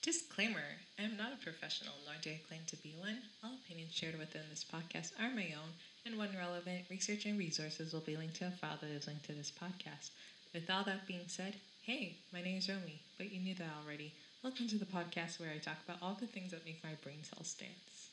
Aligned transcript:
Disclaimer 0.00 0.78
I 0.96 1.02
am 1.02 1.16
not 1.16 1.32
a 1.32 1.44
professional, 1.44 1.94
nor 2.06 2.14
do 2.22 2.30
I 2.30 2.40
claim 2.46 2.60
to 2.68 2.76
be 2.76 2.94
one. 3.00 3.18
All 3.42 3.54
opinions 3.54 3.92
shared 3.92 4.16
within 4.16 4.42
this 4.48 4.64
podcast 4.64 5.10
are 5.20 5.34
my 5.34 5.52
own, 5.58 5.74
and 6.06 6.16
when 6.16 6.36
relevant, 6.36 6.84
research 6.88 7.26
and 7.26 7.36
resources 7.36 7.92
will 7.92 8.00
be 8.00 8.16
linked 8.16 8.36
to 8.36 8.46
a 8.46 8.50
file 8.52 8.78
that 8.80 8.90
is 8.90 9.08
linked 9.08 9.24
to 9.26 9.32
this 9.32 9.50
podcast. 9.50 10.10
With 10.54 10.70
all 10.70 10.84
that 10.84 11.08
being 11.08 11.26
said, 11.26 11.56
hey, 11.82 12.16
my 12.32 12.40
name 12.40 12.58
is 12.58 12.68
Romy, 12.68 13.00
but 13.16 13.32
you 13.32 13.40
knew 13.40 13.56
that 13.56 13.70
already. 13.82 14.12
Welcome 14.44 14.68
to 14.68 14.78
the 14.78 14.84
podcast 14.84 15.40
where 15.40 15.50
I 15.50 15.58
talk 15.58 15.78
about 15.84 16.00
all 16.00 16.16
the 16.18 16.28
things 16.28 16.52
that 16.52 16.64
make 16.64 16.82
my 16.84 16.94
brain 17.02 17.24
cells 17.24 17.54
dance. 17.54 18.10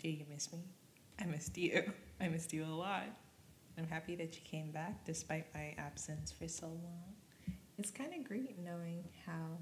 Do 0.00 0.10
you 0.10 0.24
miss 0.32 0.52
me? 0.52 0.60
I 1.20 1.24
missed 1.24 1.58
you. 1.58 1.92
I 2.20 2.28
missed 2.28 2.52
you 2.52 2.64
a 2.64 2.66
lot. 2.66 3.06
I'm 3.76 3.88
happy 3.88 4.14
that 4.14 4.36
you 4.36 4.42
came 4.44 4.70
back 4.70 5.04
despite 5.04 5.52
my 5.52 5.74
absence 5.76 6.30
for 6.30 6.46
so 6.46 6.68
long. 6.68 7.21
It's 7.78 7.90
kind 7.90 8.12
of 8.14 8.24
great 8.24 8.58
knowing 8.58 9.04
how 9.26 9.58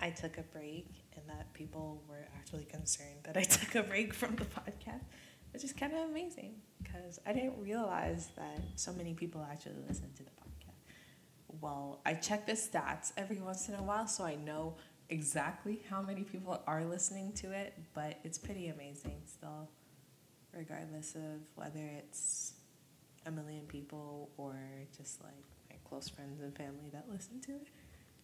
I 0.00 0.10
took 0.10 0.38
a 0.38 0.42
break 0.42 0.88
and 1.16 1.28
that 1.28 1.52
people 1.52 2.02
were 2.08 2.26
actually 2.36 2.64
concerned 2.64 3.20
that 3.24 3.36
I 3.36 3.42
took 3.56 3.74
a 3.74 3.82
break 3.82 4.14
from 4.14 4.36
the 4.36 4.44
podcast, 4.44 5.04
which 5.52 5.64
is 5.64 5.72
kind 5.72 5.92
of 5.92 6.10
amazing 6.10 6.54
because 6.82 7.20
I 7.26 7.32
didn't 7.32 7.60
realize 7.60 8.28
that 8.36 8.60
so 8.76 8.92
many 8.92 9.14
people 9.14 9.46
actually 9.48 9.76
listen 9.86 10.10
to 10.16 10.22
the 10.22 10.30
podcast. 10.30 11.60
Well, 11.60 12.00
I 12.06 12.14
check 12.14 12.46
the 12.46 12.52
stats 12.52 13.12
every 13.16 13.40
once 13.40 13.68
in 13.68 13.74
a 13.74 13.82
while 13.82 14.06
so 14.06 14.24
I 14.24 14.34
know 14.34 14.76
exactly 15.10 15.82
how 15.90 16.00
many 16.00 16.24
people 16.24 16.62
are 16.66 16.84
listening 16.84 17.32
to 17.34 17.52
it, 17.52 17.74
but 17.94 18.18
it's 18.24 18.38
pretty 18.38 18.68
amazing 18.68 19.20
still, 19.26 19.68
regardless 20.52 21.14
of 21.14 21.42
whether 21.54 21.90
it's 21.98 22.54
a 23.26 23.30
million 23.30 23.66
people 23.66 24.30
or 24.36 24.56
just 24.96 25.22
like 25.22 25.44
close 25.92 26.08
friends 26.08 26.40
and 26.40 26.56
family 26.56 26.88
that 26.90 27.04
listen 27.12 27.38
to 27.38 27.52
it. 27.52 27.68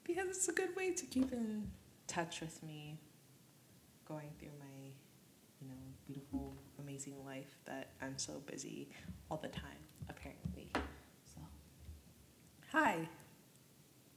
Because 0.03 0.29
it's 0.29 0.49
a 0.49 0.53
good 0.53 0.75
way 0.75 0.93
to 0.95 1.05
keep 1.05 1.33
in 1.35 1.71
touch 2.07 2.41
with 2.41 2.63
me 2.63 2.99
going 4.07 4.31
through 4.39 4.57
my 4.59 4.87
you 5.61 5.69
know 5.69 5.75
beautiful 6.07 6.55
amazing 6.81 7.13
life 7.27 7.59
that 7.67 7.91
i'm 8.01 8.17
so 8.17 8.41
busy 8.47 8.89
all 9.31 9.37
the 9.37 9.49
time 9.49 9.83
apparently. 10.09 10.71
So 11.27 11.41
hi. 12.73 13.07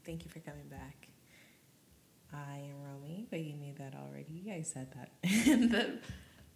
Thank 0.06 0.24
you 0.24 0.32
for 0.32 0.40
coming 0.40 0.70
back. 0.70 1.10
I 2.34 2.70
am 2.70 2.82
romy 2.86 3.28
but 3.30 3.42
you 3.42 3.58
knew 3.58 3.74
that 3.80 3.96
already. 3.96 4.54
I 4.56 4.62
said 4.62 4.94
that 4.96 5.12
in 5.46 5.68
the 5.68 6.00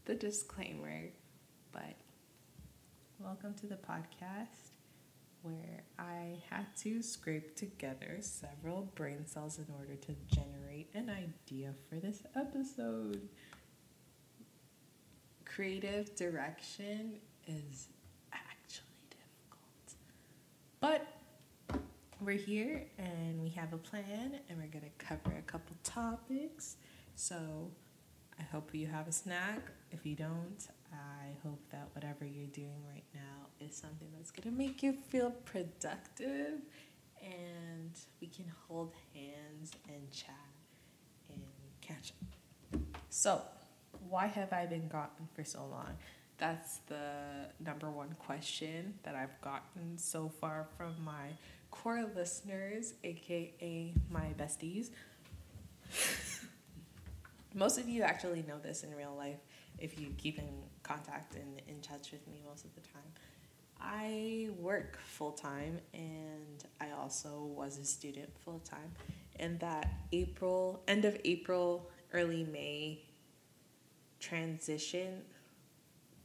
the 0.06 0.16
disclaimer 0.16 1.10
but 1.74 1.96
welcome 3.20 3.54
to 3.56 3.68
the 3.68 3.76
podcast 3.76 4.75
where 5.46 5.84
I 6.00 6.42
had 6.50 6.66
to 6.78 7.04
scrape 7.04 7.56
together 7.56 8.18
several 8.22 8.92
brain 8.96 9.28
cells 9.28 9.60
in 9.60 9.68
order 9.78 9.96
to 9.96 10.16
generate 10.28 10.90
an 10.96 11.10
idea 11.10 11.74
for 11.88 11.96
this 11.98 12.24
episode. 12.36 13.30
Creative 15.46 16.14
direction 16.16 17.20
is 17.48 17.90
actually 18.34 19.06
difficult. 19.12 19.94
But 20.80 21.08
we're 22.20 22.38
here 22.38 22.88
and 22.98 23.40
we 23.40 23.50
have 23.50 23.72
a 23.72 23.78
plan 23.78 24.40
and 24.50 24.58
we're 24.58 24.68
going 24.68 24.86
to 24.86 25.06
cover 25.06 25.38
a 25.38 25.44
couple 25.44 25.76
topics. 25.84 26.78
So 27.16 27.70
I 28.40 28.44
hope 28.44 28.74
you 28.74 28.88
have 28.88 29.08
a 29.08 29.12
snack. 29.12 29.62
If 29.92 30.08
you 30.08 30.16
don't, 30.16 30.68
I 30.92 31.38
hope 31.44 31.62
that 31.72 31.90
whatever 31.94 32.26
you're 32.26 32.48
doing 32.48 32.84
right 32.90 33.06
now 33.14 33.35
is 33.70 33.76
something 33.76 34.08
that's 34.16 34.32
going 34.32 34.52
to 34.52 34.58
make 34.58 34.84
you 34.84 34.94
feel 35.10 35.32
productive 35.32 36.62
and 37.22 37.92
we 38.22 38.28
can 38.28 38.46
hold 38.68 38.94
hands 39.14 39.72
and 39.88 40.12
chat 40.12 40.36
and 41.30 41.42
catch 41.82 42.14
up. 42.22 42.80
So, 43.10 43.42
why 44.10 44.28
have 44.28 44.54
I 44.54 44.66
been 44.66 44.88
gone 44.88 45.10
for 45.34 45.44
so 45.44 45.66
long? 45.66 45.98
That's 46.38 46.80
the 46.88 47.48
number 47.60 47.90
one 47.90 48.16
question 48.20 48.96
that 49.04 49.16
I've 49.16 49.40
gotten 49.42 49.98
so 49.98 50.30
far 50.30 50.68
from 50.78 50.94
my 51.04 51.30
core 51.72 52.06
listeners, 52.16 52.94
aka 53.04 53.94
my 54.12 54.34
besties. 54.38 54.90
Most 57.54 57.80
of 57.80 57.88
you 57.88 58.04
actually 58.04 58.44
know 58.48 58.60
this 58.60 58.84
in 58.84 58.94
real 58.94 59.16
life 59.18 59.40
if 59.80 60.00
you 60.00 60.08
keep 60.18 60.38
in 60.38 60.50
contact 60.84 61.36
and 61.36 61.62
in 61.68 61.80
touch 61.82 62.12
with 62.12 62.28
me 62.28 62.42
most 62.48 62.66
of 62.66 62.74
the 62.76 62.82
time. 62.82 63.02
I 63.82 64.50
work 64.60 64.98
full 65.00 65.32
time 65.32 65.80
and 65.94 66.64
I 66.80 66.92
also 66.92 67.50
was 67.56 67.78
a 67.78 67.86
student 67.86 68.30
full 68.44 68.60
time. 68.60 68.92
And 69.40 69.60
that 69.60 69.94
April, 70.12 70.82
end 70.88 71.06
of 71.06 71.18
April, 71.26 71.90
early 72.14 72.44
May 72.44 73.02
transition 74.20 75.22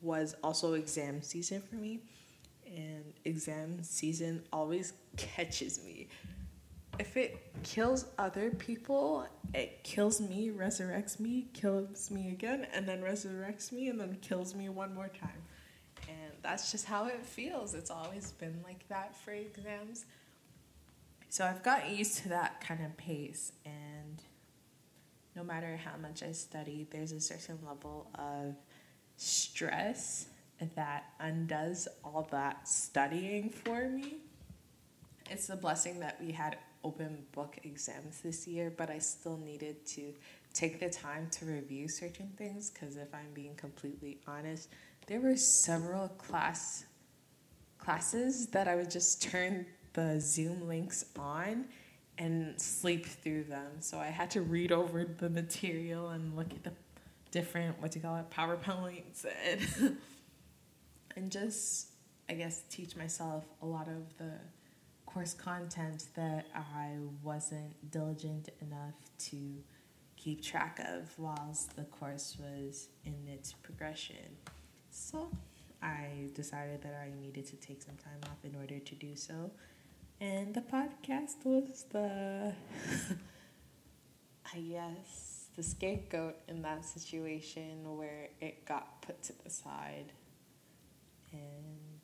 was 0.00 0.34
also 0.42 0.74
exam 0.74 1.22
season 1.22 1.62
for 1.62 1.76
me. 1.76 2.00
And 2.66 3.12
exam 3.24 3.82
season 3.82 4.44
always 4.52 4.92
catches 5.16 5.84
me. 5.84 6.08
If 6.98 7.16
it 7.16 7.54
kills 7.62 8.04
other 8.18 8.50
people, 8.50 9.26
it 9.54 9.82
kills 9.84 10.20
me, 10.20 10.50
resurrects 10.50 11.18
me, 11.18 11.48
kills 11.54 12.10
me 12.10 12.28
again, 12.28 12.66
and 12.74 12.86
then 12.86 13.00
resurrects 13.00 13.72
me, 13.72 13.88
and 13.88 13.98
then 13.98 14.18
kills 14.20 14.54
me 14.54 14.68
one 14.68 14.94
more 14.94 15.08
time 15.08 15.42
that's 16.42 16.70
just 16.70 16.86
how 16.86 17.06
it 17.06 17.24
feels. 17.24 17.74
It's 17.74 17.90
always 17.90 18.32
been 18.32 18.60
like 18.64 18.86
that 18.88 19.16
for 19.16 19.32
exams. 19.32 20.04
So 21.28 21.44
I've 21.44 21.62
gotten 21.62 21.94
used 21.94 22.18
to 22.18 22.30
that 22.30 22.60
kind 22.60 22.84
of 22.84 22.96
pace, 22.96 23.52
and 23.64 24.20
no 25.36 25.44
matter 25.44 25.76
how 25.76 25.96
much 25.96 26.22
I 26.24 26.32
study, 26.32 26.88
there's 26.90 27.12
a 27.12 27.20
certain 27.20 27.58
level 27.64 28.10
of 28.16 28.56
stress 29.16 30.26
that 30.74 31.04
undoes 31.20 31.86
all 32.04 32.26
that 32.32 32.68
studying 32.68 33.48
for 33.48 33.88
me. 33.88 34.16
It's 35.30 35.48
a 35.50 35.56
blessing 35.56 36.00
that 36.00 36.20
we 36.20 36.32
had 36.32 36.58
open 36.82 37.24
book 37.32 37.58
exams 37.62 38.20
this 38.20 38.46
year, 38.48 38.72
but 38.76 38.90
I 38.90 38.98
still 38.98 39.36
needed 39.36 39.86
to 39.86 40.12
take 40.52 40.80
the 40.80 40.90
time 40.90 41.28
to 41.30 41.44
review 41.44 41.88
certain 41.88 42.32
things 42.36 42.70
because 42.70 42.96
if 42.96 43.14
I'm 43.14 43.32
being 43.34 43.54
completely 43.54 44.18
honest, 44.26 44.68
there 45.10 45.20
were 45.20 45.36
several 45.36 46.06
class 46.08 46.84
classes 47.78 48.46
that 48.46 48.68
I 48.68 48.76
would 48.76 48.90
just 48.90 49.20
turn 49.30 49.66
the 49.92 50.20
Zoom 50.20 50.68
links 50.68 51.04
on 51.18 51.64
and 52.16 52.58
sleep 52.60 53.06
through 53.06 53.44
them. 53.44 53.80
So 53.80 53.98
I 53.98 54.06
had 54.06 54.30
to 54.32 54.42
read 54.42 54.70
over 54.70 55.04
the 55.04 55.28
material 55.28 56.10
and 56.10 56.36
look 56.36 56.52
at 56.52 56.62
the 56.62 56.72
different 57.32 57.80
what 57.80 57.90
do 57.90 57.98
you 57.98 58.04
call 58.04 58.16
it 58.16 58.30
PowerPoints 58.30 59.24
and 59.46 59.96
and 61.16 61.30
just 61.30 61.88
I 62.28 62.34
guess 62.34 62.62
teach 62.70 62.96
myself 62.96 63.44
a 63.62 63.66
lot 63.66 63.88
of 63.88 64.16
the 64.16 64.32
course 65.06 65.34
content 65.34 66.04
that 66.14 66.46
I 66.54 66.98
wasn't 67.24 67.90
diligent 67.90 68.48
enough 68.60 68.94
to 69.30 69.36
keep 70.16 70.40
track 70.40 70.80
of 70.88 71.12
whilst 71.18 71.74
the 71.74 71.84
course 71.84 72.36
was 72.38 72.88
in 73.04 73.26
its 73.26 73.52
progression. 73.52 74.36
So 74.90 75.30
I 75.82 76.28
decided 76.34 76.82
that 76.82 76.94
I 76.94 77.10
needed 77.20 77.46
to 77.46 77.56
take 77.56 77.82
some 77.82 77.96
time 77.96 78.20
off 78.24 78.44
in 78.44 78.54
order 78.56 78.78
to 78.78 78.94
do 78.94 79.16
so. 79.16 79.50
And 80.20 80.52
the 80.54 80.60
podcast 80.60 81.44
was 81.44 81.86
the, 81.90 82.52
I 84.54 84.58
guess, 84.58 85.46
the 85.56 85.62
scapegoat 85.62 86.36
in 86.48 86.62
that 86.62 86.84
situation 86.84 87.96
where 87.96 88.28
it 88.40 88.66
got 88.66 89.00
put 89.02 89.22
to 89.24 89.32
the 89.42 89.50
side. 89.50 90.12
And 91.32 92.00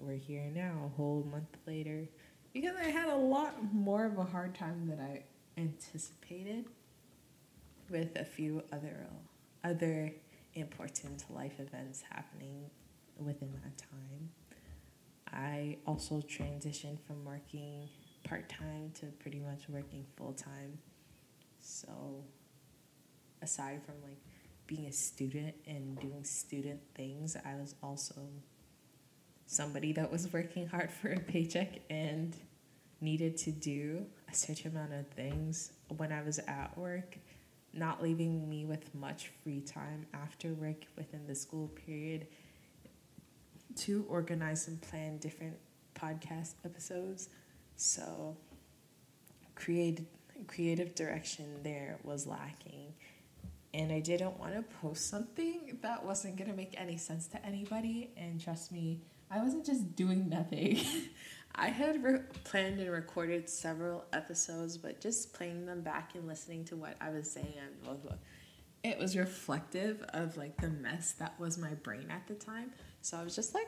we're 0.00 0.16
here 0.16 0.50
now, 0.52 0.72
a 0.86 0.96
whole 0.96 1.26
month 1.30 1.56
later. 1.66 2.08
Because 2.52 2.74
I 2.76 2.88
had 2.88 3.08
a 3.08 3.16
lot 3.16 3.72
more 3.72 4.06
of 4.06 4.18
a 4.18 4.24
hard 4.24 4.54
time 4.56 4.88
than 4.88 4.98
I 4.98 5.22
anticipated 5.60 6.64
with 7.88 8.16
a 8.16 8.24
few 8.24 8.62
other 8.72 9.06
other 9.62 10.12
important 10.54 11.24
life 11.30 11.58
events 11.58 12.02
happening 12.10 12.70
within 13.16 13.52
that 13.62 13.78
time. 13.78 14.30
I 15.32 15.78
also 15.86 16.16
transitioned 16.20 16.98
from 17.06 17.24
working 17.24 17.88
part 18.24 18.48
time 18.48 18.92
to 19.00 19.06
pretty 19.06 19.38
much 19.40 19.68
working 19.68 20.04
full 20.16 20.32
time. 20.32 20.78
So, 21.60 22.24
aside 23.42 23.82
from 23.84 23.94
like 24.02 24.18
being 24.66 24.86
a 24.86 24.92
student 24.92 25.54
and 25.66 25.98
doing 26.00 26.24
student 26.24 26.80
things, 26.94 27.36
I 27.44 27.54
was 27.54 27.74
also 27.82 28.20
somebody 29.46 29.92
that 29.92 30.10
was 30.10 30.32
working 30.32 30.66
hard 30.66 30.90
for 30.90 31.12
a 31.12 31.20
paycheck 31.20 31.80
and 31.90 32.36
needed 33.00 33.36
to 33.36 33.50
do 33.50 34.04
a 34.30 34.34
certain 34.34 34.72
amount 34.72 34.92
of 34.92 35.06
things 35.08 35.72
when 35.96 36.12
I 36.12 36.22
was 36.22 36.38
at 36.38 36.76
work 36.76 37.16
not 37.72 38.02
leaving 38.02 38.48
me 38.48 38.64
with 38.64 38.94
much 38.94 39.30
free 39.42 39.60
time 39.60 40.06
after 40.12 40.54
work 40.54 40.84
within 40.96 41.26
the 41.26 41.34
school 41.34 41.68
period 41.68 42.26
to 43.76 44.04
organize 44.08 44.66
and 44.68 44.80
plan 44.80 45.18
different 45.18 45.56
podcast 45.94 46.54
episodes. 46.64 47.28
So, 47.76 48.36
creative 49.54 50.06
creative 50.46 50.94
direction 50.94 51.62
there 51.62 51.98
was 52.02 52.26
lacking 52.26 52.94
and 53.72 53.92
I 53.92 54.00
didn't 54.00 54.38
want 54.38 54.54
to 54.54 54.62
post 54.78 55.08
something 55.08 55.78
that 55.82 56.04
wasn't 56.04 56.36
going 56.36 56.50
to 56.50 56.56
make 56.56 56.74
any 56.76 56.96
sense 56.96 57.26
to 57.28 57.46
anybody. 57.46 58.10
And 58.16 58.40
trust 58.40 58.72
me, 58.72 59.00
I 59.30 59.42
wasn't 59.42 59.64
just 59.64 59.94
doing 59.94 60.28
nothing. 60.28 60.80
I 61.54 61.68
had 61.68 62.02
re- 62.02 62.20
planned 62.44 62.80
and 62.80 62.90
recorded 62.90 63.48
several 63.48 64.04
episodes, 64.12 64.76
but 64.76 65.00
just 65.00 65.32
playing 65.32 65.66
them 65.66 65.82
back 65.82 66.14
and 66.14 66.26
listening 66.26 66.64
to 66.66 66.76
what 66.76 66.96
I 67.00 67.10
was 67.10 67.30
saying, 67.30 67.54
blah, 67.84 67.94
blah, 67.94 68.12
it 68.82 68.98
was 68.98 69.16
reflective 69.16 70.02
of 70.14 70.36
like 70.36 70.56
the 70.60 70.68
mess 70.68 71.12
that 71.12 71.38
was 71.38 71.58
my 71.58 71.74
brain 71.74 72.06
at 72.10 72.26
the 72.26 72.34
time. 72.34 72.72
So 73.02 73.18
I 73.18 73.24
was 73.24 73.34
just 73.34 73.54
like, 73.54 73.66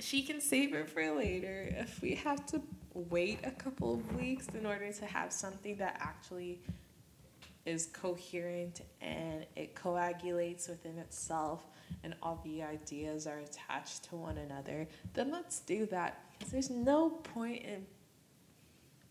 she 0.00 0.22
can 0.22 0.40
save 0.40 0.74
it 0.74 0.88
for 0.88 1.10
later. 1.12 1.72
If 1.76 2.00
we 2.00 2.14
have 2.16 2.46
to 2.46 2.62
wait 2.94 3.40
a 3.44 3.50
couple 3.50 3.94
of 3.94 4.16
weeks 4.16 4.48
in 4.48 4.66
order 4.66 4.92
to 4.92 5.06
have 5.06 5.32
something 5.32 5.76
that 5.76 5.98
actually 6.00 6.60
is 7.66 7.86
coherent 7.86 8.80
and 9.00 9.44
it 9.54 9.74
coagulates 9.74 10.68
within 10.68 10.98
itself 10.98 11.66
and 12.02 12.14
all 12.22 12.40
the 12.44 12.62
ideas 12.62 13.26
are 13.26 13.38
attached 13.38 14.04
to 14.04 14.16
one 14.16 14.38
another, 14.38 14.88
then 15.14 15.30
let's 15.30 15.60
do 15.60 15.86
that. 15.86 16.24
There's 16.50 16.70
no 16.70 17.10
point 17.10 17.62
in 17.64 17.86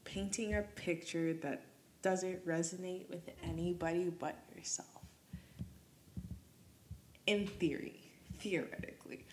painting 0.04 0.56
a 0.56 0.62
picture 0.62 1.34
that 1.34 1.64
doesn't 2.02 2.46
resonate 2.48 3.10
with 3.10 3.30
anybody 3.44 4.10
but 4.10 4.36
yourself. 4.56 4.88
In 7.28 7.46
theory, 7.46 8.00
theoretically. 8.40 9.26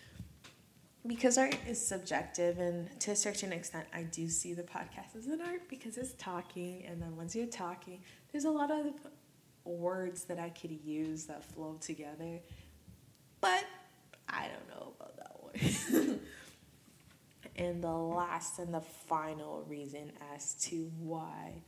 Because 1.07 1.37
art 1.37 1.55
is 1.67 1.85
subjective, 1.85 2.59
and 2.59 2.99
to 3.01 3.11
a 3.11 3.15
certain 3.15 3.53
extent, 3.53 3.85
I 3.93 4.03
do 4.03 4.27
see 4.27 4.53
the 4.53 4.63
podcast 4.63 5.15
as 5.17 5.27
an 5.27 5.39
art 5.41 5.69
because 5.69 5.97
it's 5.97 6.13
talking, 6.13 6.83
and 6.87 7.01
then 7.01 7.15
once 7.15 7.35
you're 7.35 7.45
talking, 7.45 8.01
there's 8.31 8.45
a 8.45 8.49
lot 8.49 8.71
of 8.71 8.87
words 9.63 10.25
that 10.25 10.39
I 10.39 10.49
could 10.49 10.71
use 10.71 11.25
that 11.25 11.43
flow 11.43 11.77
together. 11.79 12.39
But 13.39 13.65
I 14.27 14.47
don't 14.47 14.69
know 14.69 14.93
about 14.99 15.17
that 15.17 16.01
one. 16.01 16.19
and 17.55 17.83
the 17.83 17.91
last 17.91 18.59
and 18.59 18.73
the 18.73 18.81
final 18.81 19.63
reason 19.67 20.11
as 20.33 20.55
to 20.55 20.91
why 20.99 21.63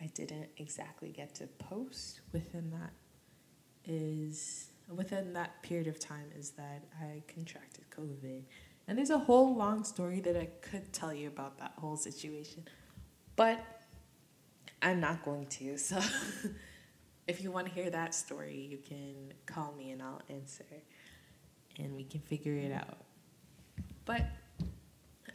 I 0.00 0.06
didn't 0.14 0.48
exactly 0.56 1.10
get 1.10 1.34
to 1.36 1.46
post 1.46 2.20
within 2.32 2.70
that 2.70 2.92
is 3.84 4.68
within 4.88 5.32
that 5.32 5.62
period 5.62 5.86
of 5.86 5.98
time 5.98 6.26
is 6.36 6.50
that 6.50 6.84
I 7.00 7.22
contracted 7.26 7.84
COVID. 7.90 8.42
And 8.88 8.98
there's 8.98 9.10
a 9.10 9.18
whole 9.18 9.54
long 9.56 9.84
story 9.84 10.20
that 10.20 10.36
I 10.36 10.46
could 10.60 10.92
tell 10.92 11.14
you 11.14 11.28
about 11.28 11.58
that 11.58 11.72
whole 11.78 11.96
situation. 11.96 12.66
But 13.36 13.64
I'm 14.82 15.00
not 15.00 15.24
going 15.24 15.46
to. 15.46 15.78
So 15.78 16.00
if 17.26 17.42
you 17.42 17.52
want 17.52 17.68
to 17.68 17.72
hear 17.72 17.90
that 17.90 18.14
story, 18.14 18.68
you 18.70 18.78
can 18.78 19.32
call 19.46 19.72
me 19.72 19.90
and 19.92 20.02
I'll 20.02 20.20
answer 20.28 20.64
and 21.78 21.94
we 21.94 22.04
can 22.04 22.20
figure 22.20 22.54
it 22.54 22.72
out. 22.72 22.98
But 24.04 24.26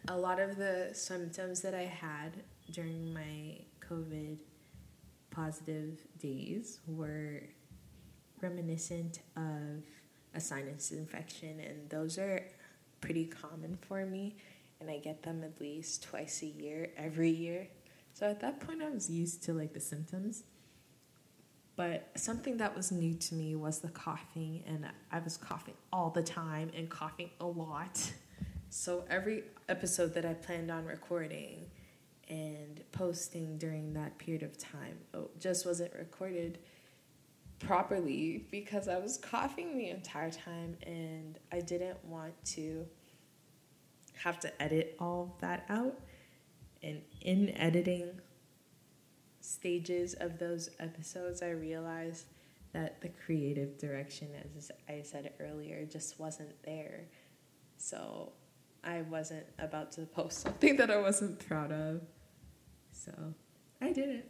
a 0.07 0.17
lot 0.17 0.39
of 0.39 0.57
the 0.57 0.89
symptoms 0.93 1.61
that 1.61 1.73
I 1.73 1.83
had 1.83 2.31
during 2.71 3.13
my 3.13 3.59
COVID 3.81 4.37
positive 5.31 5.99
days 6.19 6.79
were 6.87 7.43
reminiscent 8.41 9.19
of 9.35 9.83
a 10.33 10.39
sinus 10.39 10.91
infection, 10.91 11.59
and 11.59 11.89
those 11.89 12.17
are 12.17 12.43
pretty 13.01 13.25
common 13.25 13.77
for 13.81 14.05
me, 14.05 14.37
and 14.79 14.89
I 14.89 14.99
get 14.99 15.23
them 15.23 15.43
at 15.43 15.59
least 15.59 16.03
twice 16.03 16.41
a 16.41 16.47
year, 16.47 16.91
every 16.97 17.29
year. 17.29 17.67
So 18.13 18.29
at 18.29 18.39
that 18.41 18.59
point, 18.59 18.81
I 18.81 18.89
was 18.89 19.09
used 19.09 19.43
to 19.43 19.53
like 19.53 19.73
the 19.73 19.79
symptoms. 19.79 20.43
But 21.75 22.09
something 22.15 22.57
that 22.57 22.75
was 22.75 22.91
new 22.91 23.13
to 23.13 23.35
me 23.35 23.55
was 23.55 23.79
the 23.79 23.89
coughing, 23.89 24.63
and 24.65 24.87
I 25.11 25.19
was 25.19 25.37
coughing 25.37 25.75
all 25.93 26.09
the 26.09 26.23
time 26.23 26.71
and 26.75 26.89
coughing 26.89 27.29
a 27.39 27.45
lot. 27.45 28.11
So 28.69 29.05
every 29.09 29.43
episode 29.69 30.13
that 30.15 30.25
I 30.25 30.33
planned 30.33 30.69
on 30.71 30.85
recording 30.85 31.67
and 32.29 32.83
posting 32.91 33.57
during 33.57 33.93
that 33.93 34.17
period 34.17 34.43
of 34.43 34.57
time 34.57 34.97
oh, 35.13 35.29
just 35.39 35.65
wasn't 35.65 35.93
recorded 35.93 36.59
properly 37.59 38.45
because 38.51 38.89
I 38.89 38.97
was 38.97 39.17
coughing 39.17 39.77
the 39.77 39.89
entire 39.89 40.31
time 40.31 40.77
and 40.85 41.39
I 41.51 41.61
didn't 41.61 42.03
want 42.05 42.33
to 42.47 42.85
have 44.15 44.39
to 44.41 44.61
edit 44.61 44.95
all 44.99 45.37
that 45.39 45.65
out. 45.69 45.99
And 46.83 47.01
in 47.21 47.57
editing 47.57 48.19
stages 49.39 50.13
of 50.15 50.39
those 50.39 50.69
episodes, 50.79 51.41
I 51.41 51.51
realized 51.51 52.25
that 52.73 53.01
the 53.01 53.09
creative 53.09 53.77
direction, 53.77 54.27
as 54.57 54.71
I 54.89 55.01
said 55.03 55.31
earlier, 55.39 55.85
just 55.85 56.19
wasn't 56.19 56.61
there. 56.63 57.05
So 57.77 58.33
I 58.83 59.01
wasn't 59.01 59.45
about 59.59 59.91
to 59.93 60.01
post 60.01 60.41
something 60.41 60.77
that 60.77 60.89
I 60.89 60.97
wasn't 60.97 61.45
proud 61.47 61.71
of. 61.71 62.01
So 62.91 63.11
I 63.81 63.91
didn't. 63.91 64.25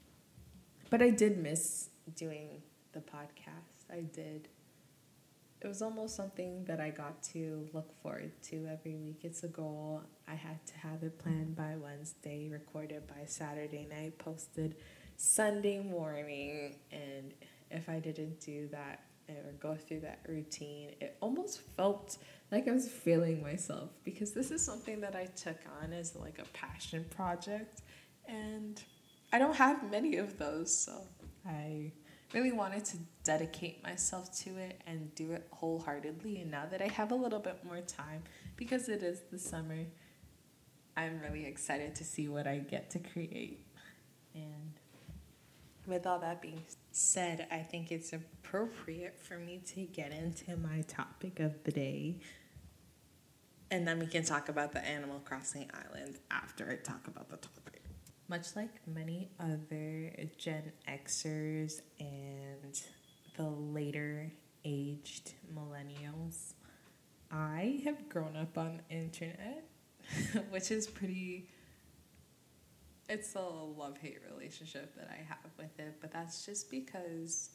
but 0.90 1.02
I 1.02 1.10
did 1.10 1.38
miss 1.38 1.88
doing 2.16 2.62
the 2.92 3.00
podcast. 3.00 3.90
I 3.90 4.00
did 4.00 4.48
it 5.62 5.68
was 5.68 5.80
almost 5.80 6.16
something 6.16 6.64
that 6.64 6.80
I 6.80 6.90
got 6.90 7.22
to 7.34 7.68
look 7.72 7.92
forward 8.02 8.32
to 8.50 8.66
every 8.68 8.96
week. 8.96 9.20
It's 9.22 9.44
a 9.44 9.48
goal. 9.48 10.02
I 10.26 10.34
had 10.34 10.64
to 10.66 10.74
have 10.78 11.04
it 11.04 11.18
planned 11.20 11.54
by 11.54 11.76
Wednesday, 11.76 12.48
recorded 12.48 13.06
by 13.06 13.26
Saturday 13.26 13.86
night, 13.88 14.18
posted 14.18 14.74
Sunday 15.16 15.78
morning. 15.78 16.74
And 16.90 17.32
if 17.70 17.88
I 17.88 18.00
didn't 18.00 18.40
do 18.40 18.68
that 18.72 19.04
or 19.28 19.52
go 19.60 19.76
through 19.76 20.00
that 20.00 20.18
routine, 20.26 20.96
it 21.00 21.16
almost 21.20 21.60
felt 21.76 22.18
like 22.52 22.68
I 22.68 22.72
was 22.72 22.86
failing 22.86 23.42
myself 23.42 23.90
because 24.04 24.32
this 24.32 24.50
is 24.50 24.62
something 24.62 25.00
that 25.00 25.16
I 25.16 25.24
took 25.24 25.56
on 25.82 25.92
as 25.92 26.14
like 26.14 26.38
a 26.38 26.44
passion 26.52 27.06
project. 27.16 27.80
And 28.28 28.80
I 29.32 29.38
don't 29.38 29.56
have 29.56 29.90
many 29.90 30.18
of 30.18 30.38
those, 30.38 30.72
so 30.72 31.00
I 31.46 31.90
really 32.34 32.52
wanted 32.52 32.84
to 32.84 32.98
dedicate 33.24 33.82
myself 33.82 34.38
to 34.40 34.50
it 34.58 34.82
and 34.86 35.14
do 35.14 35.32
it 35.32 35.48
wholeheartedly. 35.50 36.42
And 36.42 36.50
now 36.50 36.64
that 36.70 36.82
I 36.82 36.88
have 36.88 37.10
a 37.10 37.14
little 37.14 37.40
bit 37.40 37.58
more 37.64 37.80
time, 37.80 38.22
because 38.56 38.88
it 38.90 39.02
is 39.02 39.22
the 39.30 39.38
summer, 39.38 39.86
I'm 40.94 41.20
really 41.20 41.46
excited 41.46 41.94
to 41.96 42.04
see 42.04 42.28
what 42.28 42.46
I 42.46 42.58
get 42.58 42.90
to 42.90 42.98
create. 42.98 43.66
And 44.34 44.72
with 45.86 46.06
all 46.06 46.18
that 46.18 46.42
being 46.42 46.62
said, 46.90 47.46
I 47.50 47.58
think 47.58 47.90
it's 47.90 48.12
appropriate 48.12 49.18
for 49.18 49.38
me 49.38 49.62
to 49.74 49.82
get 49.82 50.12
into 50.12 50.56
my 50.58 50.82
topic 50.82 51.40
of 51.40 51.64
the 51.64 51.72
day. 51.72 52.16
And 53.72 53.88
then 53.88 53.98
we 53.98 54.06
can 54.06 54.22
talk 54.22 54.50
about 54.50 54.72
the 54.72 54.86
Animal 54.86 55.20
Crossing 55.24 55.66
Island 55.72 56.18
after 56.30 56.70
I 56.70 56.76
talk 56.86 57.08
about 57.08 57.30
the 57.30 57.38
topic. 57.38 57.82
Much 58.28 58.54
like 58.54 58.68
many 58.86 59.30
other 59.40 60.12
Gen 60.36 60.72
Xers 60.86 61.80
and 61.98 62.78
the 63.34 63.48
later 63.48 64.30
aged 64.62 65.32
millennials, 65.56 66.52
I 67.30 67.80
have 67.84 68.10
grown 68.10 68.36
up 68.36 68.58
on 68.58 68.82
the 68.90 68.94
internet, 68.94 69.64
which 70.50 70.70
is 70.70 70.86
pretty 70.86 71.48
it's 73.08 73.34
a 73.34 73.40
love 73.40 73.96
hate 73.96 74.18
relationship 74.30 74.94
that 74.96 75.08
I 75.10 75.22
have 75.26 75.50
with 75.56 75.78
it, 75.78 75.96
but 76.02 76.12
that's 76.12 76.44
just 76.44 76.70
because 76.70 77.48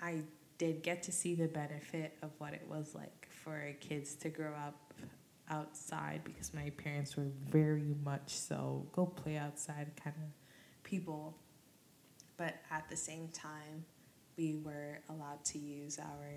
I 0.00 0.22
did 0.56 0.82
get 0.82 1.02
to 1.02 1.12
see 1.12 1.34
the 1.34 1.48
benefit 1.48 2.16
of 2.22 2.30
what 2.38 2.54
it 2.54 2.66
was 2.66 2.94
like 2.94 3.28
for 3.30 3.74
kids 3.80 4.14
to 4.14 4.30
grow 4.30 4.54
up 4.54 4.91
outside 5.52 6.22
because 6.24 6.54
my 6.54 6.70
parents 6.70 7.16
were 7.16 7.30
very 7.50 7.94
much 8.04 8.28
so 8.28 8.86
go 8.92 9.06
play 9.06 9.36
outside 9.36 9.90
kind 10.02 10.16
of 10.16 10.82
people. 10.82 11.36
But 12.36 12.54
at 12.70 12.88
the 12.88 12.96
same 12.96 13.28
time, 13.28 13.84
we 14.36 14.56
were 14.64 14.98
allowed 15.10 15.44
to 15.44 15.58
use 15.58 15.98
our 15.98 16.30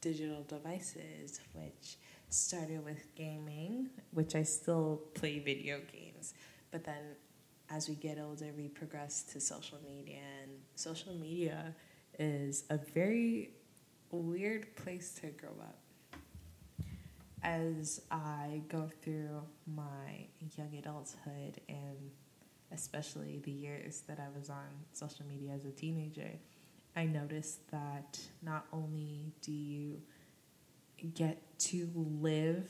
digital 0.00 0.42
devices, 0.42 1.40
which 1.52 1.96
started 2.28 2.84
with 2.84 3.14
gaming, 3.14 3.88
which 4.12 4.34
I 4.34 4.42
still 4.42 5.02
play 5.14 5.38
video 5.38 5.80
games. 5.92 6.34
But 6.70 6.84
then 6.84 7.14
as 7.70 7.88
we 7.88 7.94
get 7.94 8.18
older, 8.18 8.52
we 8.56 8.68
progress 8.68 9.22
to 9.32 9.40
social 9.40 9.78
media, 9.86 10.20
and 10.42 10.52
social 10.74 11.14
media 11.14 11.74
is 12.18 12.64
a 12.70 12.78
very 12.94 13.50
weird 14.10 14.74
place 14.76 15.14
to 15.20 15.28
grow 15.28 15.50
up 15.60 15.78
as 17.46 18.00
I 18.10 18.60
go 18.68 18.90
through 19.02 19.40
my 19.72 20.26
young 20.58 20.74
adulthood 20.76 21.60
and 21.68 22.10
especially 22.72 23.40
the 23.44 23.52
years 23.52 24.02
that 24.08 24.18
I 24.18 24.36
was 24.36 24.50
on 24.50 24.66
social 24.92 25.24
media 25.26 25.52
as 25.54 25.64
a 25.64 25.70
teenager, 25.70 26.30
I 26.96 27.06
noticed 27.06 27.70
that 27.70 28.18
not 28.42 28.66
only 28.72 29.32
do 29.42 29.52
you 29.52 30.02
get 31.14 31.40
to 31.58 31.88
live 31.94 32.68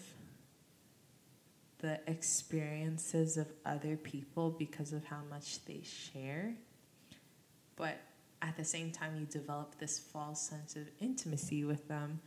the 1.78 1.98
experiences 2.06 3.38
of 3.38 3.46
other 3.64 3.96
people 3.96 4.50
because 4.50 4.92
of 4.92 5.04
how 5.06 5.20
much 5.30 5.64
they 5.64 5.80
share. 5.82 6.54
But 7.76 7.98
at 8.42 8.56
the 8.56 8.64
same 8.64 8.90
time, 8.90 9.16
you 9.18 9.24
develop 9.24 9.78
this 9.78 9.98
false 9.98 10.40
sense 10.40 10.76
of 10.76 10.88
intimacy 11.00 11.64
with 11.64 11.88
them 11.88 12.20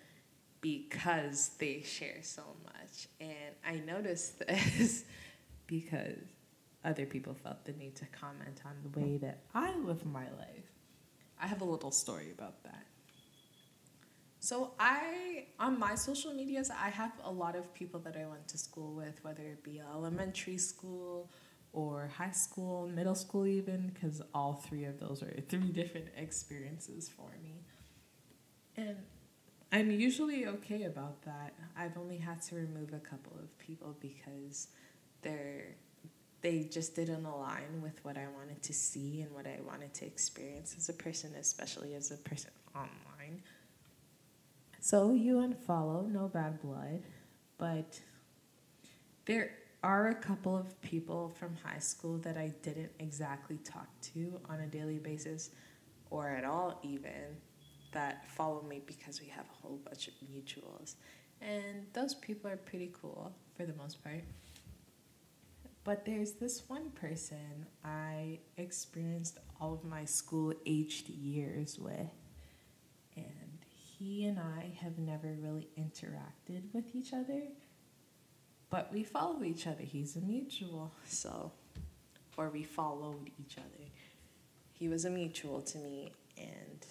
because 0.61 1.51
they 1.59 1.81
share 1.81 2.19
so 2.21 2.43
much. 2.63 3.07
And 3.19 3.55
I 3.65 3.79
noticed 3.85 4.39
this 4.39 5.05
because 5.67 6.17
other 6.83 7.05
people 7.05 7.33
felt 7.33 7.65
the 7.65 7.73
need 7.73 7.95
to 7.97 8.05
comment 8.07 8.61
on 8.65 8.73
the 8.83 8.99
way 8.99 9.17
that 9.17 9.43
I 9.53 9.75
live 9.77 10.05
my 10.05 10.25
life. 10.37 10.71
I 11.41 11.47
have 11.47 11.61
a 11.61 11.65
little 11.65 11.91
story 11.91 12.31
about 12.37 12.63
that. 12.63 12.85
So 14.41 14.71
I 14.79 15.47
on 15.59 15.77
my 15.77 15.95
social 15.95 16.33
medias 16.33 16.71
I 16.71 16.89
have 16.89 17.11
a 17.25 17.31
lot 17.31 17.55
of 17.57 17.73
people 17.73 17.99
that 18.01 18.15
I 18.15 18.25
went 18.25 18.47
to 18.49 18.57
school 18.57 18.93
with, 18.95 19.19
whether 19.23 19.43
it 19.43 19.63
be 19.63 19.81
elementary 19.81 20.57
school 20.57 21.29
or 21.73 22.09
high 22.15 22.31
school, 22.31 22.87
middle 22.87 23.15
school 23.15 23.45
even, 23.45 23.91
because 23.93 24.21
all 24.33 24.53
three 24.53 24.85
of 24.85 24.99
those 24.99 25.21
are 25.21 25.33
three 25.49 25.71
different 25.71 26.07
experiences 26.15 27.09
for 27.09 27.29
me. 27.43 27.63
And 28.77 28.95
I'm 29.71 29.91
usually 29.91 30.47
okay 30.47 30.83
about 30.83 31.21
that. 31.23 31.53
I've 31.77 31.97
only 31.97 32.17
had 32.17 32.41
to 32.43 32.55
remove 32.55 32.93
a 32.93 32.99
couple 32.99 33.33
of 33.41 33.57
people 33.59 33.95
because 33.99 34.69
they're 35.21 35.75
they 36.41 36.63
just 36.63 36.95
didn't 36.95 37.25
align 37.25 37.81
with 37.81 38.03
what 38.03 38.17
I 38.17 38.25
wanted 38.37 38.63
to 38.63 38.73
see 38.73 39.21
and 39.21 39.31
what 39.33 39.45
I 39.45 39.59
wanted 39.67 39.93
to 39.95 40.05
experience 40.05 40.73
as 40.77 40.87
a 40.87 40.93
person, 40.93 41.35
especially 41.37 41.95
as 41.95 42.11
a 42.11 42.17
person 42.17 42.51
online. 42.73 43.43
So 44.79 45.13
you 45.13 45.35
unfollow, 45.35 46.09
no 46.09 46.29
bad 46.29 46.61
blood, 46.61 47.03
but 47.57 47.99
there 49.25 49.51
are 49.83 50.07
a 50.07 50.15
couple 50.15 50.55
of 50.55 50.81
people 50.81 51.33
from 51.37 51.57
high 51.63 51.79
school 51.79 52.17
that 52.19 52.37
I 52.37 52.53
didn't 52.63 52.91
exactly 52.99 53.57
talk 53.57 53.87
to 54.13 54.39
on 54.49 54.61
a 54.61 54.67
daily 54.67 54.97
basis 54.97 55.51
or 56.09 56.29
at 56.29 56.45
all, 56.45 56.79
even 56.83 57.35
that 57.91 58.27
follow 58.29 58.61
me 58.61 58.81
because 58.85 59.21
we 59.21 59.27
have 59.27 59.45
a 59.45 59.61
whole 59.61 59.79
bunch 59.83 60.07
of 60.07 60.13
mutuals. 60.31 60.95
And 61.41 61.85
those 61.93 62.13
people 62.13 62.49
are 62.49 62.57
pretty 62.57 62.91
cool 63.01 63.33
for 63.55 63.65
the 63.65 63.73
most 63.73 64.03
part. 64.03 64.23
But 65.83 66.05
there's 66.05 66.33
this 66.33 66.63
one 66.67 66.91
person 66.91 67.65
I 67.83 68.39
experienced 68.57 69.39
all 69.59 69.73
of 69.73 69.83
my 69.83 70.05
school 70.05 70.53
aged 70.65 71.09
years 71.09 71.79
with. 71.79 72.11
And 73.15 73.65
he 73.65 74.25
and 74.25 74.39
I 74.39 74.73
have 74.81 74.97
never 74.99 75.35
really 75.41 75.69
interacted 75.77 76.63
with 76.73 76.95
each 76.95 77.13
other 77.13 77.43
but 78.69 78.91
we 78.93 79.03
follow 79.03 79.43
each 79.43 79.67
other. 79.67 79.81
He's 79.81 80.15
a 80.15 80.21
mutual, 80.21 80.91
so, 81.05 81.51
or 82.37 82.49
we 82.49 82.63
followed 82.63 83.31
each 83.39 83.57
other. 83.57 83.85
He 84.73 84.87
was 84.87 85.05
a 85.05 85.09
mutual 85.09 85.61
to 85.61 85.77
me, 85.79 86.13
and 86.37 86.85